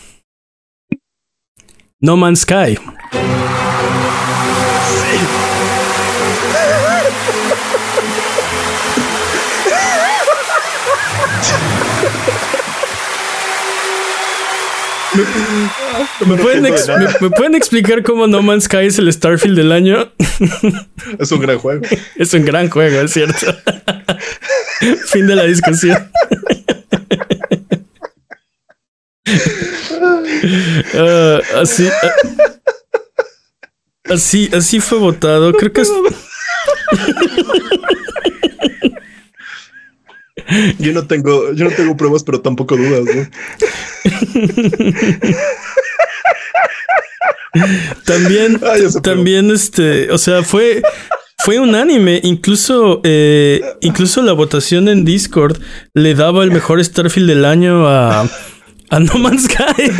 [2.01, 2.77] No Man's Sky.
[16.25, 16.37] ¿Me
[17.29, 20.11] pueden, explicar cómo No Man's Sky es el Starfield del año?
[21.19, 21.81] Es un gran juego.
[22.15, 23.55] Es un gran juego, es cierto.
[25.07, 25.97] fin de la discusión.
[30.93, 32.11] Ah, así, ah,
[34.13, 35.51] así, así fue votado.
[35.53, 35.91] Creo que es.
[40.79, 43.03] Yo no tengo, yo no tengo pruebas, pero tampoco dudas,
[48.05, 48.61] También,
[49.01, 50.83] también, este, o sea, fue,
[51.39, 52.21] fue unánime.
[52.23, 55.57] Incluso, eh, incluso la votación en Discord
[55.93, 58.29] le daba el mejor Starfield del año a
[58.89, 59.91] a No Man's Sky.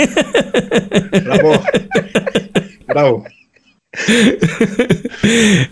[1.24, 1.64] Bravo.
[2.88, 3.26] Bravo.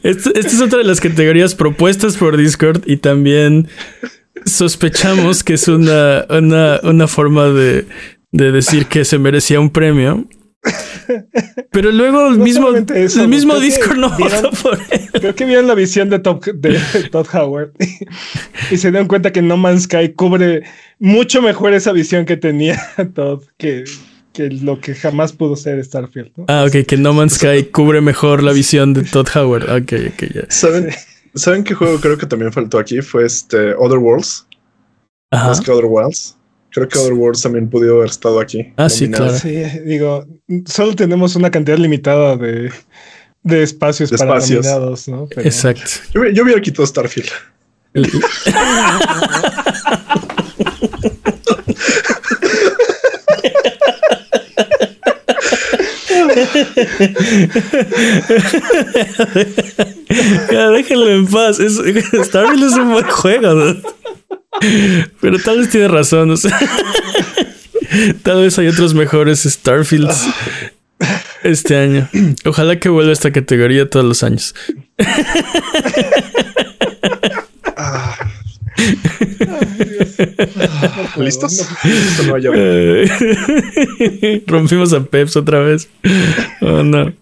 [0.04, 3.68] Esta es otra de las categorías propuestas por Discord y también
[4.46, 7.86] sospechamos que es una, una, una forma de,
[8.32, 10.28] de decir que se merecía un premio.
[11.72, 15.02] Pero luego el mismo, el mismo Discord no votó por él.
[15.14, 16.80] Creo que vieron la visión de, de
[17.12, 17.72] Todd Howard
[18.72, 20.64] y se dieron cuenta que No Man's Sky cubre
[21.00, 22.82] mucho mejor esa visión que tenía
[23.14, 23.84] Todd que,
[24.34, 26.32] que lo que jamás pudo ser Starfield.
[26.48, 29.64] Ah, ok, que No Man's Sky cubre mejor la visión de Todd Howard.
[29.70, 30.42] Ok, ok, ya.
[30.50, 30.90] ¿Saben,
[31.36, 33.02] ¿Saben qué juego creo que también faltó aquí?
[33.02, 34.48] Fue este Other Worlds.
[35.32, 35.50] Ajá.
[35.50, 36.38] Más que Other Worlds.
[36.72, 38.74] Creo que Other Worlds también pudo haber estado aquí.
[38.78, 39.38] Ah, sí, claro.
[39.38, 40.26] Sí, digo,
[40.66, 42.72] solo tenemos una cantidad limitada de,
[43.44, 45.28] de espacios para nominados, ¿no?
[45.38, 45.84] Exacto.
[46.14, 47.30] Yo, yo hubiera quitado Starfield.
[60.52, 61.58] ya, déjenlo en paz.
[62.24, 63.76] Starfield es un buen juego.
[65.22, 66.34] Pero tal vez tiene razón.
[68.24, 70.28] Tal vez hay otros mejores Starfields
[71.44, 72.10] este año.
[72.46, 74.54] Ojalá que vuelva esta categoría todos los años.
[81.18, 81.68] ¿Listos?
[84.48, 85.90] Rompimos a Peps otra vez.
[86.62, 87.14] Oh, no.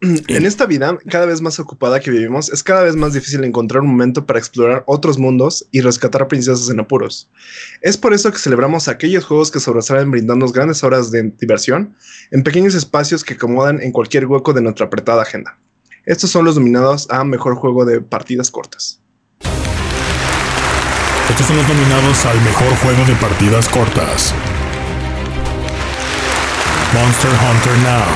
[0.00, 3.82] En esta vida, cada vez más ocupada que vivimos, es cada vez más difícil encontrar
[3.82, 7.30] un momento para explorar otros mundos y rescatar a princesas en apuros.
[7.80, 11.94] Es por eso que celebramos aquellos juegos que sobresalen brindándonos grandes horas de diversión
[12.30, 15.58] en pequeños espacios que acomodan en cualquier hueco de nuestra apretada agenda.
[16.04, 19.00] Estos son los nominados a Mejor Juego de Partidas Cortas.
[21.38, 24.34] Estos son los nominados al Mejor Juego de Partidas Cortas.
[26.92, 28.08] Monster Hunter Now.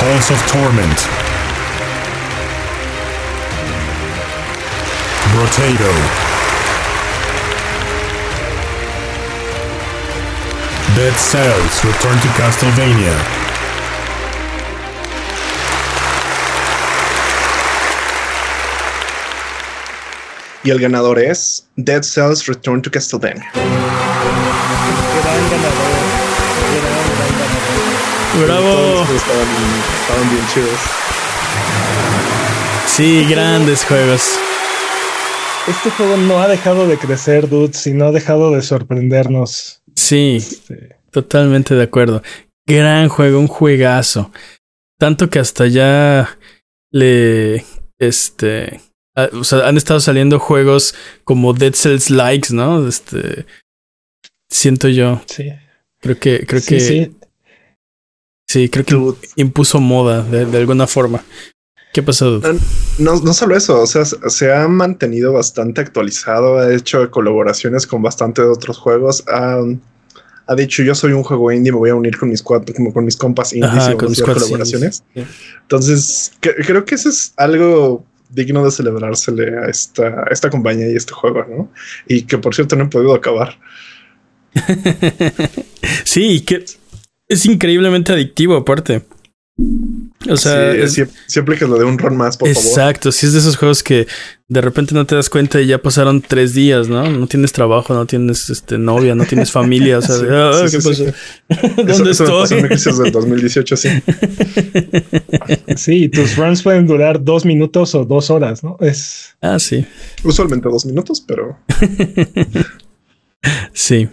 [0.00, 0.98] Halls of Torment.
[5.34, 5.92] Brotato.
[10.96, 13.43] Dead Cells Return to Castlevania.
[20.64, 23.50] Y el ganador es Dead Cells Return to Castlevania.
[23.52, 23.64] Gran
[25.50, 25.92] ganador.
[26.72, 28.46] Gran, gran ganador.
[28.46, 29.02] Bravo.
[29.14, 29.48] Estaban,
[30.00, 30.80] estaban bien chidos.
[32.86, 34.38] Sí, grandes juegos.
[35.68, 39.82] Este juego no ha dejado de crecer, dudes, y no ha dejado de sorprendernos.
[39.94, 42.22] Sí, este, totalmente de acuerdo.
[42.66, 44.30] Gran juego, un juegazo.
[44.98, 46.38] Tanto que hasta ya
[46.90, 47.66] le.
[47.98, 48.80] Este
[49.16, 50.94] ah, o sea, han estado saliendo juegos
[51.24, 52.86] como Dead Cells Likes, ¿no?
[52.86, 53.46] Este.
[54.50, 55.20] Siento yo.
[55.26, 55.50] sí.
[56.00, 56.44] Creo que.
[56.46, 56.80] Creo sí, que.
[56.80, 57.16] Sí,
[58.46, 58.68] sí.
[58.68, 61.24] creo que Dude, impuso moda de, de alguna forma.
[61.92, 62.28] ¿Qué pasó?
[62.40, 62.58] dude?
[62.98, 68.02] No, no solo eso, o sea, se ha mantenido bastante actualizado, ha hecho colaboraciones con
[68.02, 69.22] bastante de otros juegos.
[69.28, 69.60] Ha,
[70.46, 72.92] ha dicho, yo soy un juego indie, me voy a unir con mis cuatro, como
[72.92, 75.04] con mis compas indies Ajá, y con mis colaboraciones.
[75.14, 75.28] indies,
[75.62, 80.96] Entonces, que- creo que eso es algo digno de celebrársele a esta, esta compañía y
[80.96, 81.70] este juego, ¿no?
[82.06, 83.58] Y que por cierto no he podido acabar.
[86.04, 86.64] Sí, que
[87.28, 89.02] es increíblemente adictivo, aparte.
[90.28, 92.68] O sea, Sí, es- siempre, siempre que le dé un run más, por favor.
[92.68, 93.12] exacto.
[93.12, 94.06] Si es de esos juegos que
[94.48, 97.08] de repente no te das cuenta y ya pasaron tres días, ¿no?
[97.10, 99.98] No tienes trabajo, no tienes este, novia, no tienes familia.
[99.98, 101.04] O sea, Sí, de, "Ah, sí, ¿qué sí, pasó?
[101.04, 101.76] sí.
[101.86, 103.04] ¿Dónde Eso, eso me pasó en estoy?
[103.04, 103.88] del 2018, sí.
[105.76, 108.76] Sí, tus runs pueden durar dos minutos o dos horas, ¿no?
[108.80, 109.34] Es.
[109.40, 109.84] ah, sí.
[110.22, 111.58] Usualmente dos minutos, pero
[113.72, 114.08] Sí.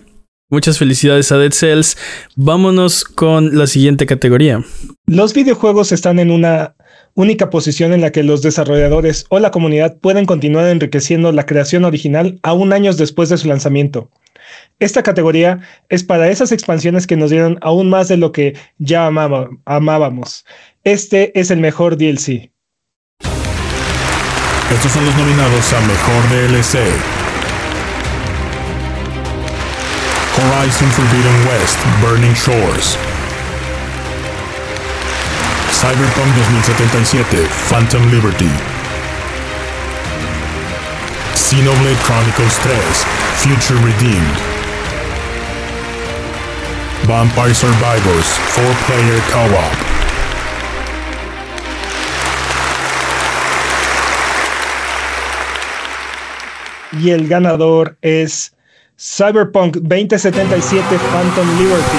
[0.52, 1.98] Muchas felicidades a Dead Cells.
[2.36, 4.64] Vámonos con la siguiente categoría.
[5.08, 6.76] Los videojuegos están en una
[7.14, 11.86] única posición en la que los desarrolladores o la comunidad pueden continuar enriqueciendo la creación
[11.86, 14.12] original aún años después de su lanzamiento.
[14.80, 19.08] Esta categoría es para esas expansiones que nos dieron aún más de lo que ya
[19.08, 20.46] amaba- amábamos.
[20.84, 22.52] Este es el mejor DLC.
[24.74, 27.21] Estos son los nominados a Mejor DLC.
[30.42, 32.98] Horizon Forbidden West, Burning Shores.
[35.70, 36.34] Cyberpunk
[36.66, 38.50] 2077, Phantom Liberty.
[41.38, 42.74] Xenoblade Chronicles 3,
[43.44, 44.38] Future Redeemed.
[47.06, 48.26] Vampire Survivors,
[48.58, 49.92] 4-Player Co-op.
[57.00, 58.54] Y el ganador es
[59.04, 61.98] Cyberpunk 2077 Phantom Liberty.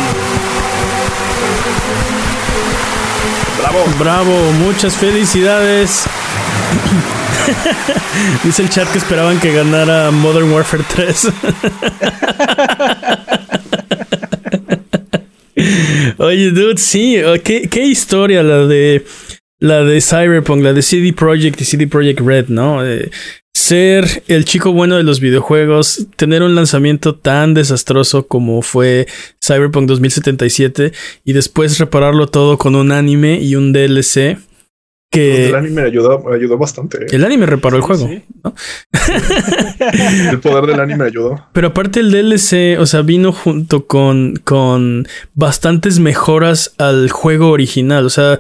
[3.98, 6.04] Bravo, muchas felicidades.
[8.44, 11.32] Dice el chat que esperaban que ganara Modern Warfare 3.
[16.18, 19.04] Oye, dude, sí, oh, qué, qué historia la de
[19.58, 22.86] la de Cyberpunk, la de CD Projekt y CD Projekt Red, ¿no?
[22.86, 23.10] Eh,
[23.62, 29.06] ser el chico bueno de los videojuegos, tener un lanzamiento tan desastroso como fue
[29.44, 30.92] Cyberpunk 2077
[31.24, 34.38] y después repararlo todo con un anime y un DLC
[35.10, 37.04] que el anime ayudó, ayudó bastante.
[37.04, 37.06] ¿eh?
[37.12, 38.22] el anime reparó el juego, Sí.
[38.42, 38.54] ¿no?
[40.30, 41.46] El poder del anime ayudó.
[41.52, 48.06] Pero aparte el DLC, o sea, vino junto con, con bastantes mejoras al juego original.
[48.06, 48.38] O sea,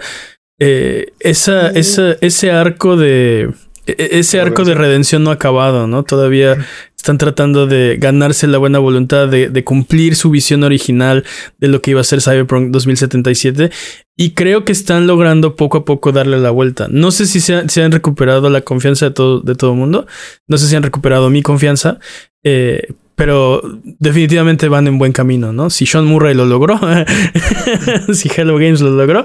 [0.58, 3.50] eh, esa, esa, ese arco de.
[3.86, 6.02] E- e- Ese arco de redención no ha acabado, ¿no?
[6.02, 6.56] Todavía
[6.96, 11.24] están tratando de ganarse la buena voluntad de, de cumplir su visión original
[11.58, 13.70] de lo que iba a ser Cyberpunk 2077.
[14.16, 16.86] Y creo que están logrando poco a poco darle la vuelta.
[16.90, 19.78] No sé si se, ha- se han recuperado la confianza de todo, de todo el
[19.78, 20.06] mundo.
[20.46, 21.98] No sé si han recuperado mi confianza.
[22.44, 23.60] eh, pero
[24.00, 25.68] definitivamente van en buen camino, ¿no?
[25.70, 26.80] Si Sean Murray lo logró,
[28.14, 29.24] si Hello Games lo logró,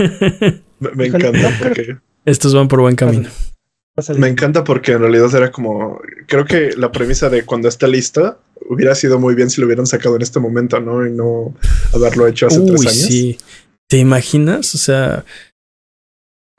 [0.80, 3.28] Me, encanta porque estos van por buen camino.
[4.18, 8.38] Me encanta porque en realidad era como creo que la premisa de cuando está lista
[8.68, 11.06] hubiera sido muy bien si lo hubieran sacado en este momento, ¿no?
[11.06, 11.54] Y no
[11.94, 12.94] haberlo hecho hace Uy, tres años.
[12.94, 13.38] sí.
[13.88, 14.74] ¿Te imaginas?
[14.74, 15.24] O sea,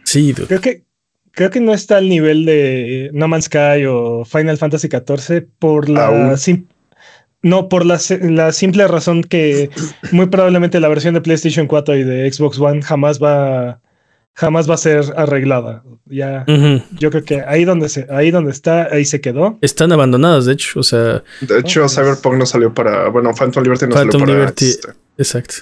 [0.04, 0.48] sí, dude.
[0.48, 0.84] Creo que,
[1.32, 5.90] creo que no está al nivel de No Man's Sky o Final Fantasy XIV por
[5.90, 6.36] la
[7.44, 9.70] no por la, la simple razón que
[10.12, 13.80] muy probablemente la versión de PlayStation 4 y de Xbox One jamás va
[14.38, 15.84] jamás va a ser arreglada.
[16.06, 16.46] Ya
[16.98, 19.58] yo creo que ahí donde se ahí donde está ahí se quedó.
[19.62, 20.80] Están abandonadas, de hecho.
[20.80, 23.10] O sea, De hecho, Oh, Cyberpunk no salió para.
[23.10, 24.40] Bueno, Phantom Liberty no Phantom salió para.
[24.40, 24.66] Liberty.
[24.68, 25.56] este, exacto.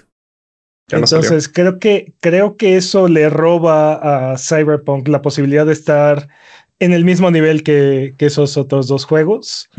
[0.92, 1.24] ya no salió.
[1.24, 6.28] Entonces creo que creo que eso le roba a Cyberpunk la posibilidad de estar
[6.80, 9.70] en el mismo nivel que, que esos otros dos juegos.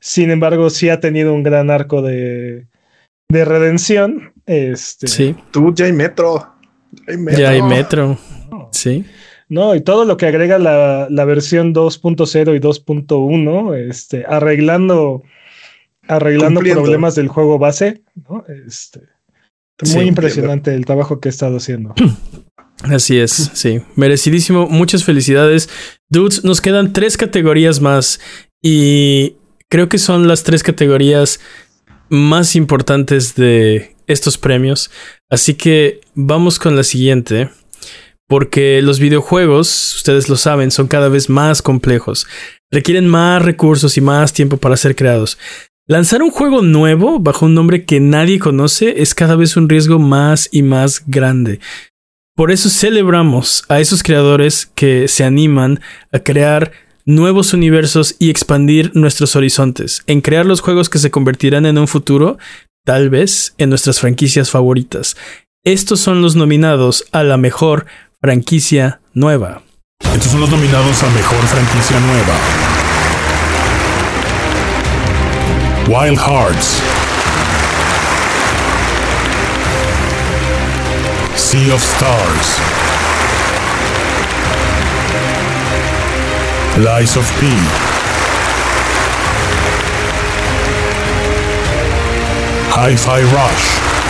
[0.00, 2.66] Sin embargo, sí ha tenido un gran arco de,
[3.30, 4.34] de redención.
[4.44, 5.34] Este, Sí.
[5.50, 6.52] Tú, ya hay metro.
[6.92, 7.40] Ya hay metro.
[7.40, 8.18] Ya hay Metro.
[8.72, 9.04] Sí.
[9.48, 15.22] No, y todo lo que agrega la, la versión 2.0 y 2.1, este, arreglando,
[16.08, 16.82] arreglando Cumpliendo.
[16.82, 18.44] problemas del juego base, ¿no?
[18.66, 19.00] Este,
[19.82, 21.94] Muy Sí, impresionante el trabajo que he estado haciendo.
[22.82, 23.80] Así es, sí.
[23.94, 24.66] Merecidísimo.
[24.68, 25.68] Muchas felicidades.
[26.10, 28.20] Dudes, nos quedan tres categorías más
[28.62, 29.36] y
[29.68, 31.40] creo que son las tres categorías
[32.10, 34.90] más importantes de estos premios.
[35.30, 37.48] Así que vamos con la siguiente.
[38.28, 42.26] Porque los videojuegos, ustedes lo saben, son cada vez más complejos.
[42.70, 45.38] Requieren más recursos y más tiempo para ser creados.
[45.88, 50.00] Lanzar un juego nuevo bajo un nombre que nadie conoce es cada vez un riesgo
[50.00, 51.60] más y más grande.
[52.34, 56.72] Por eso celebramos a esos creadores que se animan a crear
[57.04, 61.86] nuevos universos y expandir nuestros horizontes, en crear los juegos que se convertirán en un
[61.86, 62.36] futuro,
[62.84, 65.16] tal vez, en nuestras franquicias favoritas.
[65.64, 67.86] Estos son los nominados a la mejor
[68.26, 69.62] franquicia nueva.
[70.00, 72.34] Estos son los nominados a Mejor Franquicia Nueva.
[75.86, 76.82] Wild Hearts.
[81.36, 82.58] Sea of Stars.
[86.78, 87.46] Lies of P.
[92.72, 94.05] Hi-Fi Rush.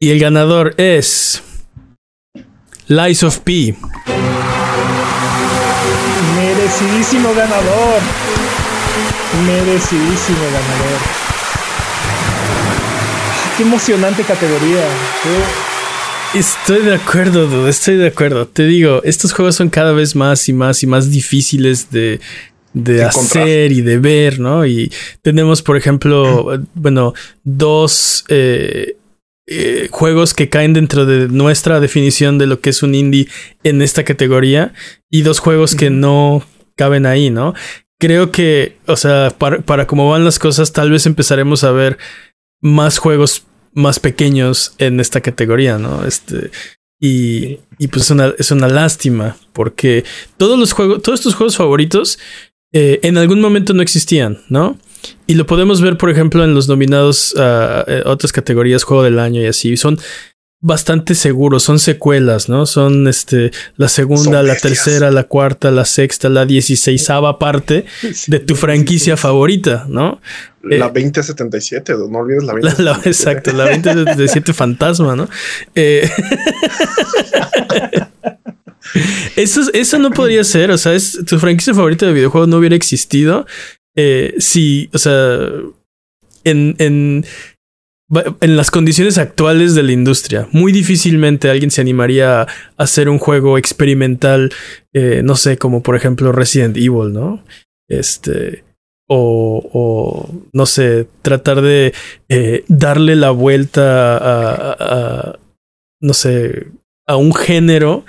[0.00, 1.42] Y el ganador es
[2.86, 3.74] Lies of P.
[6.36, 8.00] Merecidísimo ganador.
[9.44, 11.00] Merecidísimo ganador.
[13.56, 14.84] Qué emocionante categoría.
[15.24, 15.68] Qué-
[16.38, 18.46] Estoy de acuerdo, dude, estoy de acuerdo.
[18.46, 22.20] Te digo, estos juegos son cada vez más y más y más difíciles de,
[22.74, 23.44] de Encontrar.
[23.44, 24.66] hacer y de ver, ¿no?
[24.66, 24.92] Y
[25.22, 28.96] tenemos, por ejemplo, bueno, dos eh,
[29.50, 33.28] eh, juegos que caen dentro de nuestra definición de lo que es un indie
[33.62, 34.74] en esta categoría
[35.10, 36.44] y dos juegos que no
[36.76, 37.54] caben ahí, ¿no?
[37.98, 41.98] Creo que, o sea, para, para cómo van las cosas, tal vez empezaremos a ver
[42.60, 46.04] más juegos más pequeños en esta categoría, ¿no?
[46.04, 46.50] Este.
[47.00, 50.04] Y, y pues es una, es una lástima, porque
[50.36, 52.18] todos los juegos, todos estos juegos favoritos
[52.72, 54.78] eh, en algún momento no existían, ¿no?
[55.26, 59.18] Y lo podemos ver, por ejemplo, en los nominados a eh, otras categorías, juego del
[59.18, 59.76] año y así.
[59.76, 59.98] Son
[60.60, 62.66] bastante seguros, son secuelas, ¿no?
[62.66, 67.84] Son este la segunda, la tercera, la cuarta, la sexta, la dieciséisava parte
[68.26, 70.20] de tu franquicia favorita, ¿no?
[70.62, 72.82] La Eh, 2077, no olvides la La- 2077.
[72.82, 75.28] la- exacto, la 2077 fantasma, ¿no?
[75.76, 76.10] Eh,
[79.36, 82.58] eso, es- eso no podría ser, o sea, es, tu franquicia favorita de videojuegos no
[82.58, 83.46] hubiera existido
[83.98, 85.38] eh, si, o sea,
[86.44, 87.24] en, en,
[88.40, 90.48] en las condiciones actuales de la industria.
[90.52, 92.46] Muy difícilmente alguien se animaría a
[92.78, 94.50] hacer un juego experimental,
[94.94, 97.44] eh, no sé, como por ejemplo Resident Evil, ¿no?
[97.90, 98.64] Este,
[99.08, 101.92] o, o no sé, tratar de
[102.28, 105.38] eh, darle la vuelta a- a,
[106.00, 106.68] no sé,
[107.06, 108.04] a un género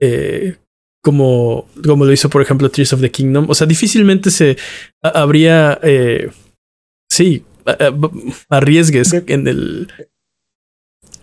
[0.00, 0.56] eh,
[1.02, 3.46] como, como lo hizo, por ejemplo, Tears of the Kingdom.
[3.48, 4.56] O sea, difícilmente se
[5.02, 6.30] habría, eh,
[7.10, 7.44] sí,
[8.48, 9.88] arriesgues en el...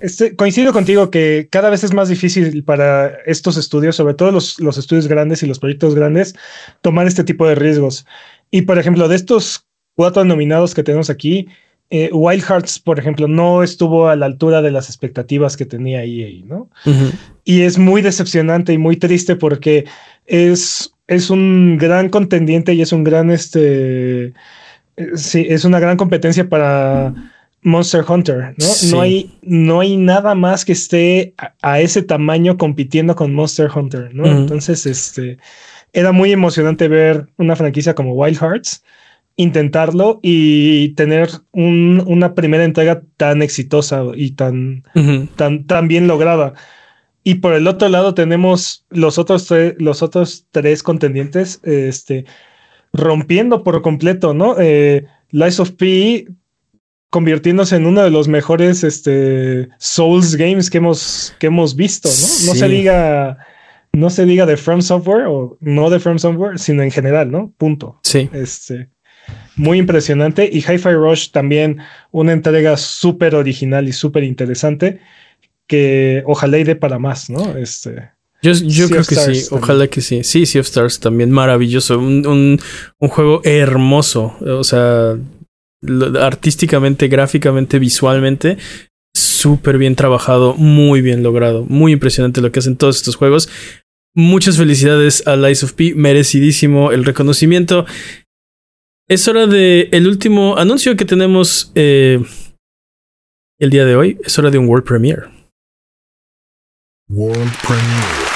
[0.01, 4.59] Este, coincido contigo que cada vez es más difícil para estos estudios, sobre todo los,
[4.59, 6.35] los estudios grandes y los proyectos grandes,
[6.81, 8.05] tomar este tipo de riesgos.
[8.51, 9.65] Y por ejemplo, de estos
[9.95, 11.47] cuatro nominados que tenemos aquí,
[11.91, 16.03] eh, Wild Hearts, por ejemplo, no estuvo a la altura de las expectativas que tenía
[16.03, 16.69] EA, ¿no?
[17.43, 19.85] Y es muy decepcionante y muy triste porque
[20.27, 24.33] es, es un gran contendiente y es un gran, este, eh,
[25.15, 27.13] sí, es una gran competencia para
[27.63, 28.65] Monster Hunter, ¿no?
[28.65, 28.91] Sí.
[28.91, 33.67] No, hay, no hay nada más que esté a, a ese tamaño compitiendo con Monster
[33.73, 34.27] Hunter, ¿no?
[34.27, 35.39] Entonces, este,
[35.91, 38.83] era muy emocionante ver una franquicia como Wild Hearts
[39.43, 44.83] intentarlo y tener un- una primera entrega tan exitosa y tan,
[45.37, 46.53] tan, tan bien lograda.
[47.23, 52.25] Y por el otro lado tenemos los otros, tre- los otros tres contendientes este,
[52.91, 54.55] rompiendo por completo, ¿no?
[54.59, 56.27] Eh, Lies of P
[57.09, 62.51] convirtiéndose en uno de los mejores este, Souls games que hemos, que hemos visto, ¿no?
[62.51, 63.37] No se diga,
[63.93, 67.53] no se diga de From Software o no de From Software, sino en general, ¿no?
[67.57, 67.99] Punto.
[68.03, 68.29] Sí.
[68.33, 68.89] Este,
[69.59, 70.49] muy impresionante.
[70.51, 71.77] Y Hi-Fi Rush también
[72.11, 74.99] una entrega súper original y súper interesante
[75.67, 77.55] que ojalá y dé para más, ¿no?
[77.57, 78.09] Este,
[78.41, 79.45] Yo, yo creo que sí, también.
[79.51, 80.23] ojalá que sí.
[80.23, 81.99] Sí, Sea of Stars también maravilloso.
[81.99, 82.59] Un, un,
[82.99, 84.35] un juego hermoso.
[84.41, 85.15] O sea,
[85.81, 88.57] lo- artísticamente, gráficamente, visualmente,
[89.15, 91.65] súper bien trabajado, muy bien logrado.
[91.69, 93.49] Muy impresionante lo que hacen todos estos juegos.
[94.15, 97.85] muchas felicidades a Lies of P, merecidísimo el reconocimiento.
[99.09, 102.23] Es hora de el último anuncio que tenemos eh,
[103.57, 104.19] el día de hoy.
[104.23, 105.23] Es hora de un World Premiere.
[107.09, 108.29] World Premiere.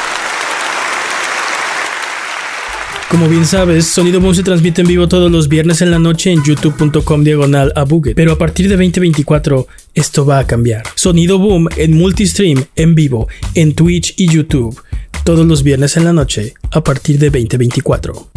[3.07, 6.31] Como bien sabes, Sonido Boom se transmite en vivo todos los viernes en la noche
[6.31, 8.15] en youtube.com diagonal a Buget.
[8.15, 10.81] Pero a partir de 2024, esto va a cambiar.
[10.95, 14.81] Sonido Boom en multistream, en vivo, en Twitch y YouTube,
[15.23, 18.32] todos los viernes en la noche, a partir de 2024.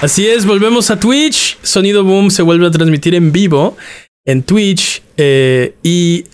[0.00, 1.58] Así es, volvemos a Twitch.
[1.62, 3.76] Sonido Boom se vuelve a transmitir en vivo
[4.24, 6.24] en Twitch eh, y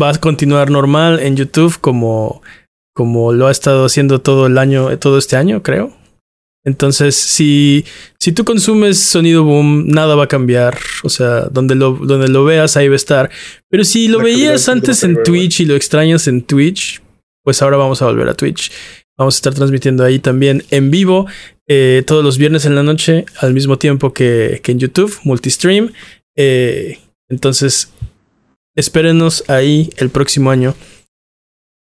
[0.00, 2.42] va a continuar normal en YouTube como,
[2.94, 5.96] como lo ha estado haciendo todo el año, todo este año, creo.
[6.64, 7.86] Entonces, si,
[8.20, 10.78] si tú consumes sonido boom, nada va a cambiar.
[11.02, 13.30] O sea, donde lo, donde lo veas, ahí va a estar.
[13.70, 17.00] Pero si lo La veías antes en Twitch y lo extrañas en Twitch,
[17.42, 18.70] pues ahora vamos a volver a Twitch.
[19.18, 21.26] Vamos a estar transmitiendo ahí también en vivo
[21.68, 25.92] eh, todos los viernes en la noche, al mismo tiempo que, que en YouTube, multistream.
[26.36, 26.98] Eh,
[27.28, 27.90] entonces,
[28.74, 30.74] espérenos ahí el próximo año.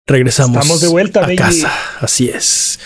[0.06, 1.36] Regresamos Estamos de vuelta, a baby.
[1.36, 1.72] casa.
[2.00, 2.80] Así es.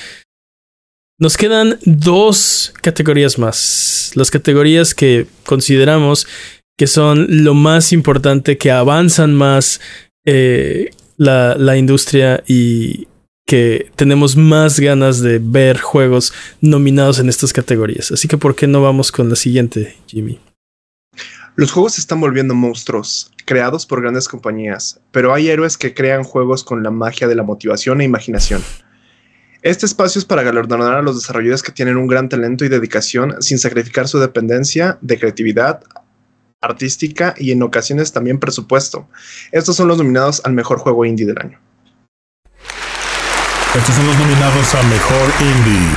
[1.19, 4.13] Nos quedan dos categorías más.
[4.15, 6.27] Las categorías que consideramos
[6.79, 9.81] que son lo más importante, que avanzan más
[10.27, 13.09] eh, la, la industria y
[13.47, 18.11] que tenemos más ganas de ver juegos nominados en estas categorías.
[18.11, 20.41] Así que, ¿por qué no vamos con la siguiente, Jimmy?
[21.55, 26.25] Los juegos se están volviendo monstruos, creados por grandes compañías, pero hay héroes que crean
[26.25, 28.63] juegos con la magia de la motivación e imaginación.
[29.63, 33.41] Este espacio es para galardonar a los desarrolladores que tienen un gran talento y dedicación
[33.41, 35.83] sin sacrificar su dependencia de creatividad
[36.61, 39.09] artística y en ocasiones también presupuesto.
[39.53, 41.66] Estos son los nominados al mejor juego indie del año.
[43.77, 45.91] Estos son los nominados a Mejor Indie.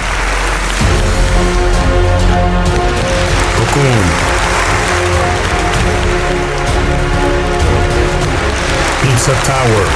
[3.57, 4.03] Cocoon.
[9.01, 9.87] Pizza Tower.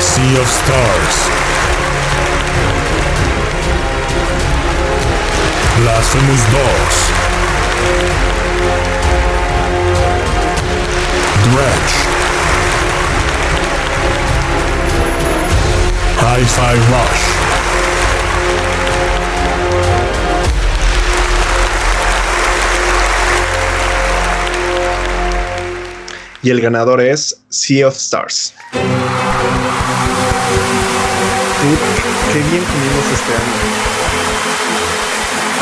[0.00, 1.30] Sea of Stars.
[5.80, 7.10] Blasphemous 2.
[11.50, 12.05] Dredge.
[16.26, 17.22] Hi-Fi Rush.
[26.42, 28.54] Y el ganador es Sea of Stars.
[32.32, 33.54] Qué bien comimos este año.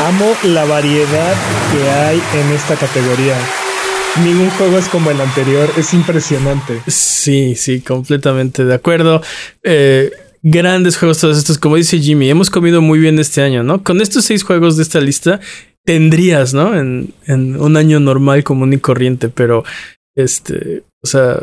[0.09, 1.35] Amo la variedad
[1.71, 3.37] que hay en esta categoría.
[4.23, 6.81] Ningún juego es como el anterior, es impresionante.
[6.87, 9.21] Sí, sí, completamente de acuerdo.
[9.61, 10.09] Eh,
[10.47, 13.83] grandes juegos todos estos, como dice Jimmy, hemos comido muy bien este año, ¿no?
[13.83, 15.39] Con estos seis juegos de esta lista
[15.83, 16.77] tendrías, ¿no?
[16.77, 19.63] En, un año normal, común y corriente, pero
[20.15, 21.39] este, o sea,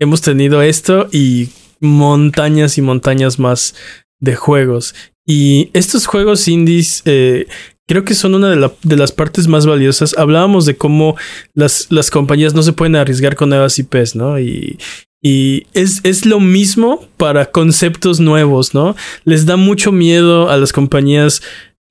[0.00, 3.76] hemos tenido esto y montañas y montañas más
[4.20, 4.96] de juegos.
[5.24, 7.46] Y estos juegos indies eh,
[7.86, 10.16] creo que son una de, la- de las partes más valiosas.
[10.18, 11.14] Hablábamos de cómo
[11.54, 14.40] las, las compañías no se pueden arriesgar con nuevas IPs, ¿no?
[14.40, 14.76] Y,
[15.22, 18.96] y es, es lo mismo para conceptos nuevos, ¿no?
[19.24, 21.42] Les da mucho miedo a las compañías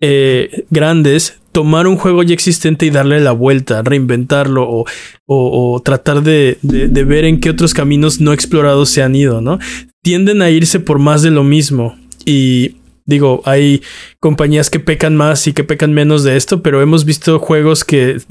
[0.02, 4.86] eh, grandes tomar un juego ya existente y darle la vuelta, reinventarlo o,
[5.26, 9.42] o- tratar de, de- de ver en qué otros caminos no explorados se han ido,
[9.42, 9.60] ¿no?
[10.04, 11.98] Tienden a irse por más de lo mismo.
[12.26, 12.76] Y
[13.06, 13.82] digo, hay
[14.20, 18.22] compañías que pecan más y que pecan menos de esto, pero hemos visto juegos que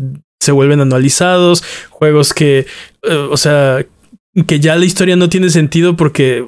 [0.40, 2.66] se vuelven anualizados, juegos que,
[3.02, 3.84] eh, o sea,
[4.46, 6.46] que ya la historia no tiene sentido porque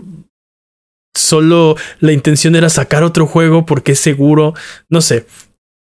[1.14, 4.54] solo la intención era sacar otro juego porque es seguro,
[4.88, 5.26] no sé.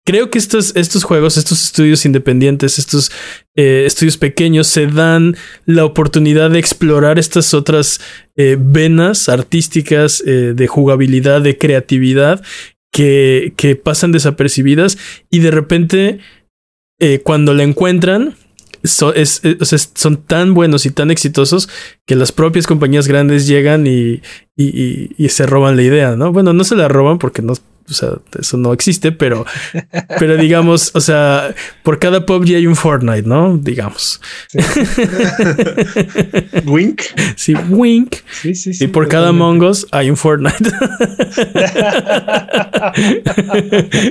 [0.08, 3.12] Creo que estos, estos juegos, estos estudios independientes, estos
[3.56, 5.36] eh, estudios pequeños se dan
[5.66, 8.00] la oportunidad de explorar estas otras
[8.36, 12.44] eh, venas artísticas eh, de jugabilidad, de creatividad
[12.92, 15.00] que, que pasan desapercibidas
[15.32, 16.20] y de repente
[17.24, 18.36] cuando la encuentran
[18.88, 21.70] sea, son tan buenos y tan exitosos
[22.06, 24.22] que las propias compañías grandes llegan y,
[24.58, 26.32] y- y se roban la idea, ¿no?
[26.32, 27.54] Bueno, no se la roban porque no,
[27.88, 28.10] o sea,
[28.40, 29.46] eso no existe, pero,
[30.20, 33.58] pero digamos, o sea, por cada PUBG hay un Fortnite, ¿no?
[33.58, 34.22] Digamos.
[36.66, 37.02] Wink.
[37.36, 38.16] Sí, wink.
[38.42, 38.86] Sí, sí, sí.
[38.86, 39.32] Y por cada.
[39.32, 40.56] Mongos hay un Fortnite.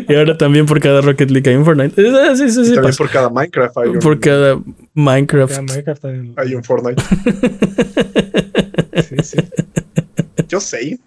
[0.09, 2.01] y ahora también por cada Rocket League hay un Fortnite.
[2.01, 2.99] Eh, Sí, sí, sí, También pasa.
[2.99, 4.59] por cada Minecraft hay un, por cada
[4.95, 5.59] Minecraft.
[5.61, 6.35] Minecraft también.
[6.37, 7.03] hay un Fortnite.
[9.09, 9.37] Sí, sí.
[10.49, 10.99] Yo sé.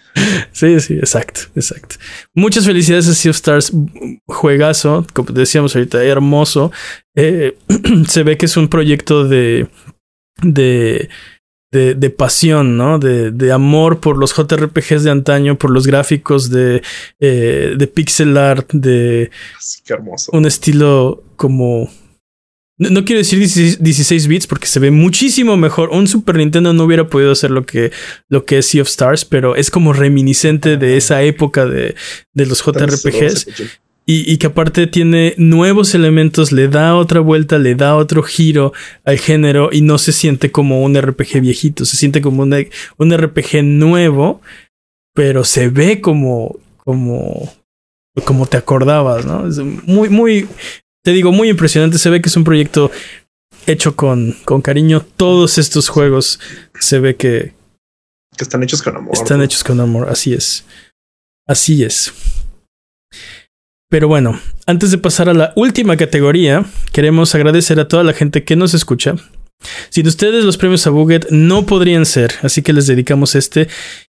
[0.51, 1.95] Sí, sí, exacto, exacto.
[2.33, 3.73] Muchas felicidades a Sea of Stars,
[4.25, 6.71] juegazo, como decíamos ahorita, hermoso.
[7.15, 7.57] Eh,
[8.07, 9.67] se ve que es un proyecto de,
[10.41, 11.09] de,
[11.71, 12.99] de, de pasión, ¿no?
[12.99, 16.81] De, de amor por los JRPGs de antaño, por los gráficos de,
[17.19, 19.31] eh, de pixel art, de
[19.85, 20.31] que hermoso.
[20.33, 21.89] un estilo como...
[22.79, 25.89] No, no quiero decir 16, 16 bits porque se ve muchísimo mejor.
[25.89, 27.91] Un Super Nintendo no hubiera podido hacer lo que,
[28.29, 31.95] lo que es Sea of Stars, pero es como reminiscente de esa época de,
[32.33, 33.47] de los JRPGs.
[34.09, 38.71] Y, y que aparte tiene nuevos elementos, le da otra vuelta, le da otro giro
[39.03, 42.63] al género y no se siente como un RPG viejito, se siente como una-
[42.97, 44.39] un RPG nuevo,
[45.13, 47.51] pero se ve como, como,
[48.23, 49.45] como te acordabas, ¿no?
[49.45, 50.47] Es muy, muy,
[51.07, 51.99] te digo, muy impresionante.
[51.99, 52.91] Se ve que es un proyecto
[53.65, 55.05] hecho con, con cariño.
[55.15, 56.37] Todos estos juegos
[56.81, 57.53] se ve que
[58.35, 59.13] Que están hechos con amor.
[59.13, 60.09] están hechos con amor.
[60.09, 60.65] Así es.
[61.47, 62.11] Así es.
[63.89, 68.43] Pero bueno, antes de pasar a la última categoría, queremos agradecer a toda la gente
[68.43, 69.15] que nos escucha.
[69.89, 73.69] Sin ustedes los premios a Buget no podrían ser, así que les dedicamos este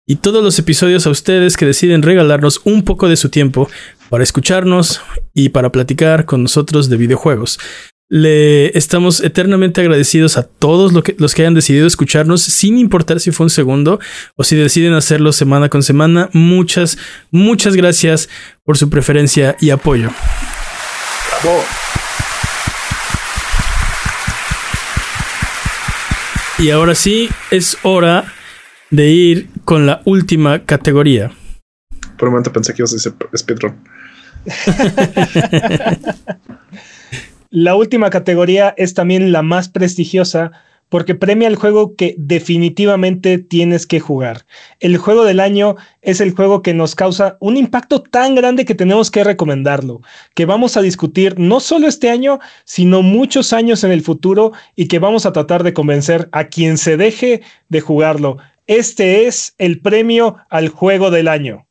[0.08, 3.70] y todos los episodios a ustedes que deciden regalarnos un poco de su tiempo
[4.10, 5.02] para escucharnos
[5.34, 7.60] y para platicar con nosotros de videojuegos.
[8.10, 13.22] Le estamos eternamente agradecidos a todos lo que- los que hayan decidido escucharnos, sin importar
[13.22, 14.02] si fue un segundo
[14.36, 16.30] o si deciden hacerlo semana con semana.
[16.34, 16.98] Muchas,
[17.30, 18.28] muchas gracias
[18.66, 20.10] por su preferencia y apoyo.
[21.42, 21.64] Bravo.
[26.60, 28.34] Y ahora sí, es hora
[28.92, 31.32] de ir con la última categoría.
[32.18, 33.76] Por un momento pensé que ibas a decir speedrun.
[37.50, 40.52] La última categoría es también la más prestigiosa
[40.92, 44.46] porque premia el juego que definitivamente tienes que jugar.
[44.82, 48.76] El juego del año es el juego que nos causa un impacto tan grande que
[48.76, 50.02] tenemos que recomendarlo,
[50.34, 54.90] que vamos a discutir no solo este año, sino muchos años en el futuro y
[54.90, 58.38] que vamos a tratar de convencer a quien se deje de jugarlo.
[58.72, 61.68] Este es el premio al juego del año.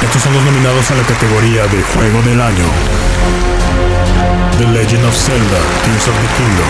[0.00, 2.64] Estos son los nominados a la categoría de Juego del Año.
[4.56, 6.68] The Legend of Zelda, Tears of the Kingdom.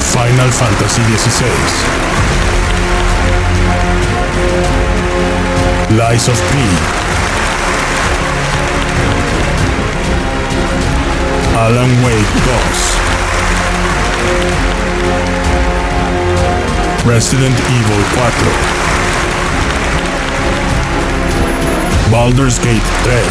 [0.00, 1.52] Final Fantasy XVI.
[5.98, 6.56] Lies of P.
[11.58, 12.24] Alan Wake
[13.02, 13.05] 2.
[17.06, 18.76] Resident Evil 4.
[22.10, 23.22] Baldur's Gate 3.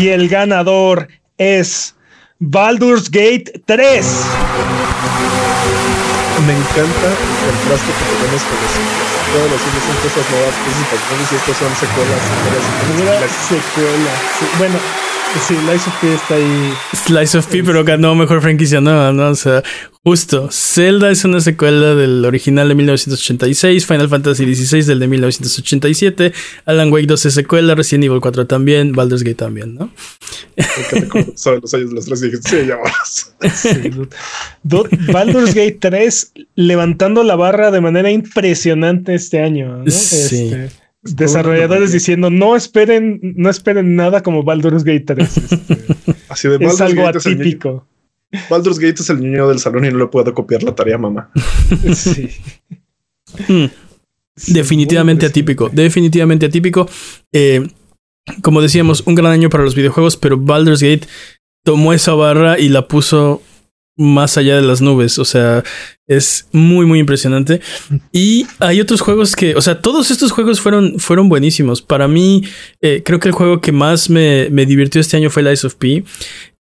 [0.00, 1.08] Y el ganador
[1.38, 1.94] es
[2.40, 4.06] Baldur's Gate 3.
[6.46, 9.03] Me encanta el contraste que tenemos con indies.
[9.34, 12.20] Todos los indies son cosas nuevas, cosas importantes y estos son secuelas.
[12.86, 14.12] Primera secuelas, secuela.
[14.38, 14.78] Sí, bueno,
[15.48, 16.74] sí, Lies of P está ahí.
[16.94, 19.30] Slice of P, pero ganó mejor franquicia nueva, ¿no?
[19.30, 19.64] O sea,
[20.04, 20.50] justo.
[20.52, 26.32] Zelda es una secuela del original de 1986, Final Fantasy XVI del de 1987,
[26.66, 29.90] Alan Wake 2 es secuela, Resident Evil 4 también, Baldur's Gate también, ¿no?
[31.34, 33.34] Saben los años de los tres dije, sí, ya vamos.
[33.54, 33.90] Sí,
[35.12, 39.78] Baldur's Gate 3 levantando la barra de manera impresionante este año.
[39.78, 39.90] ¿no?
[39.90, 40.52] Sí.
[40.52, 40.70] Este,
[41.02, 45.36] desarrolladores diciendo no esperen, no esperen nada como Baldur's Gate 3.
[45.36, 47.86] este, Así de es algo Gate atípico.
[48.50, 51.30] Baldur's Gate es el niño del salón y no le puedo copiar la tarea, mamá.
[51.94, 52.30] Sí.
[53.48, 53.66] Mm.
[54.36, 56.88] Sí, definitivamente atípico, definitivamente atípico.
[57.32, 57.66] Eh,
[58.42, 61.06] como decíamos, un gran año para los videojuegos, pero Baldur's Gate
[61.64, 63.42] tomó esa barra y la puso
[63.96, 65.18] más allá de las nubes.
[65.18, 65.62] O sea,
[66.06, 67.60] es muy, muy impresionante.
[68.12, 71.82] Y hay otros juegos que, o sea, todos estos juegos fueron, fueron buenísimos.
[71.82, 72.44] Para mí,
[72.80, 75.74] eh, creo que el juego que más me, me divirtió este año fue Lies of
[75.74, 76.04] P.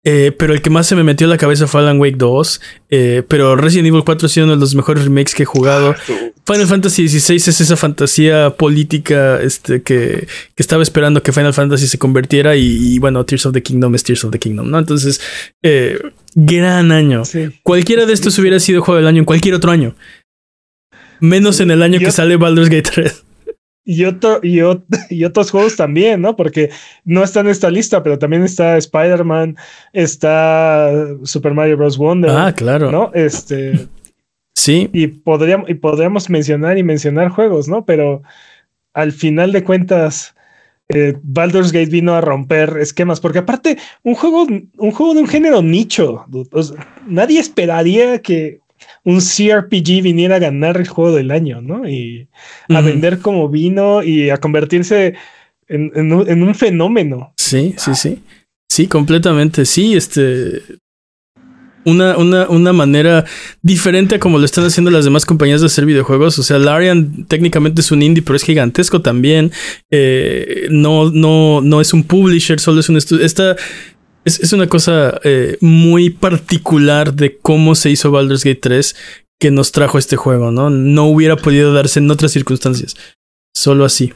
[0.06, 2.62] Eh, pero el que más se me metió a la cabeza fue Alan Wake 2.
[2.90, 5.96] Eh, pero Resident Evil 4 ha sido uno de los mejores remakes que he jugado.
[5.98, 6.14] Ah,
[6.46, 11.88] Final Fantasy XVI es esa fantasía política este, que, que estaba esperando que Final Fantasy
[11.88, 12.56] se convirtiera.
[12.58, 14.78] Y, y, bueno, Tears of the Kingdom es Tears of the Kingdom, ¿no?
[14.78, 15.22] Entonces,
[15.62, 15.98] eh,
[16.36, 17.24] gran año.
[17.24, 17.50] Sí.
[17.64, 19.96] Cualquiera de estos hubiera sido juego del año en cualquier otro año.
[21.22, 23.24] Menos en el año Yo- que sale Baldur's Gate 3.
[23.85, 24.60] Y, otro, y,
[25.10, 26.35] y otros juegos también, ¿no?
[26.35, 26.69] Porque
[27.03, 29.57] no está en esta lista, pero también está Spider-Man,
[29.91, 30.91] está
[31.23, 31.97] Super Mario Bros.
[31.97, 32.91] Wonder, Ah, claro.
[32.91, 33.11] ¿no?
[33.14, 33.88] Este,
[34.55, 37.85] Sí, y podríamos, y podríamos mencionar y mencionar juegos, ¿no?
[37.85, 38.22] Pero
[38.93, 40.35] al final de cuentas,
[40.89, 45.27] eh, Baldur's Gate vino a romper esquemas, porque aparte, un juego, un juego de un
[45.27, 48.61] género nicho, dude, o sea, nadie esperaría que
[49.04, 51.88] un CRPG viniera a ganar el juego del año, ¿no?
[51.88, 52.28] Y
[52.70, 55.16] a vender como vino y a convertirse
[55.68, 57.34] en, en un, en un fenómeno.
[57.38, 58.20] Sí, sí, sí.
[58.70, 59.66] Sí, completamente.
[59.66, 60.62] Sí, este.
[61.86, 63.26] Una, una, una manera
[63.62, 66.40] diferente a como lo están haciendo las demás compañías de hacer videojuegos.
[66.40, 69.52] O sea, Larian técnicamente es un indie, pero es gigantesco también.
[69.92, 73.26] Eh, no, no, no es un publisher, solo es un estudio.
[73.26, 73.58] Esta
[74.26, 78.95] es, es una cosa eh, muy particular de cómo se hizo Baldur's Gate 3
[79.40, 80.70] que nos trajo este juego, ¿no?
[80.70, 82.95] No hubiera podido darse en otras circunstancias.
[83.54, 84.14] Solo así.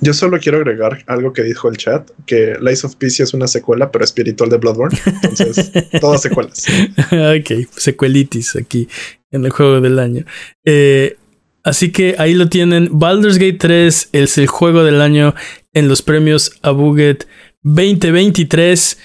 [0.00, 3.46] Yo solo quiero agregar algo que dijo el chat, que Lies of Peace es una
[3.46, 4.96] secuela, pero espiritual de Bloodborne.
[5.22, 6.66] Entonces, todas secuelas.
[7.10, 8.88] ok, secuelitis aquí
[9.30, 10.24] en el juego del año.
[10.64, 11.16] Eh,
[11.64, 12.90] así que ahí lo tienen.
[12.92, 15.34] Baldur's Gate 3 es el juego del año
[15.72, 17.26] en los premios Abuget
[17.66, 18.98] 2023.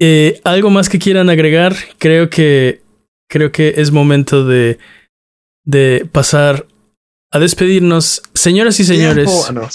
[0.00, 1.76] Eh, ¿Algo más que quieran agregar?
[1.98, 2.82] Creo que,
[3.28, 4.78] creo que es momento de,
[5.64, 6.66] de pasar
[7.30, 8.22] a despedirnos.
[8.34, 9.30] Señoras y señores.
[9.48, 9.68] Ah, no.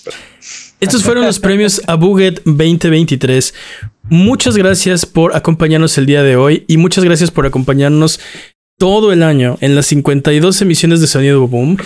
[0.81, 3.53] Estos fueron los premios Abuget 2023.
[4.09, 8.19] Muchas gracias por acompañarnos el día de hoy y muchas gracias por acompañarnos
[8.77, 11.77] todo el año en las 52 emisiones de Sonido Boom.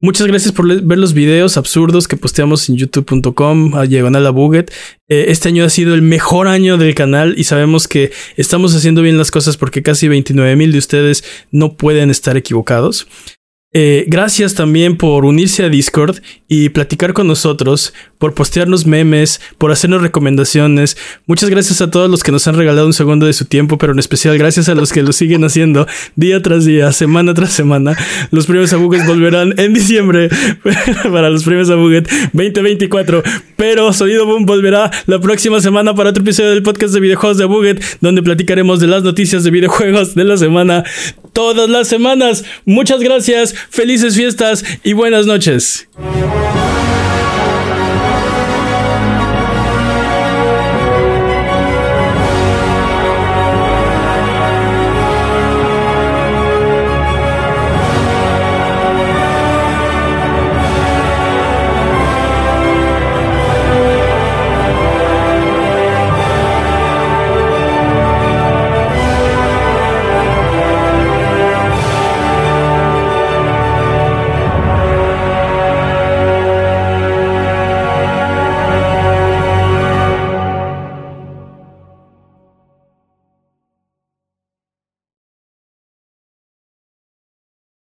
[0.00, 4.70] Muchas gracias por ver los videos absurdos que posteamos en youtube.com a diagonal Abuget.
[5.08, 9.02] Eh, este año ha sido el mejor año del canal y sabemos que estamos haciendo
[9.02, 13.08] bien las cosas porque casi 29 mil de ustedes no pueden estar equivocados.
[13.74, 19.70] Eh, gracias también por unirse a Discord y platicar con nosotros, por postearnos memes, por
[19.70, 20.96] hacernos recomendaciones.
[21.26, 23.92] Muchas gracias a todos los que nos han regalado un segundo de su tiempo, pero
[23.92, 25.86] en especial gracias a los que lo siguen haciendo
[26.16, 27.94] día tras día, semana tras semana.
[28.30, 30.30] Los premios Abuget volverán en diciembre
[31.12, 33.22] para los premios Abuget 2024,
[33.56, 37.44] pero Sonido Boom volverá la próxima semana para otro episodio del podcast de videojuegos de
[37.44, 40.84] Abuget, donde platicaremos de las noticias de videojuegos de la semana
[41.38, 42.44] todas las semanas.
[42.64, 45.86] Muchas gracias, felices fiestas y buenas noches.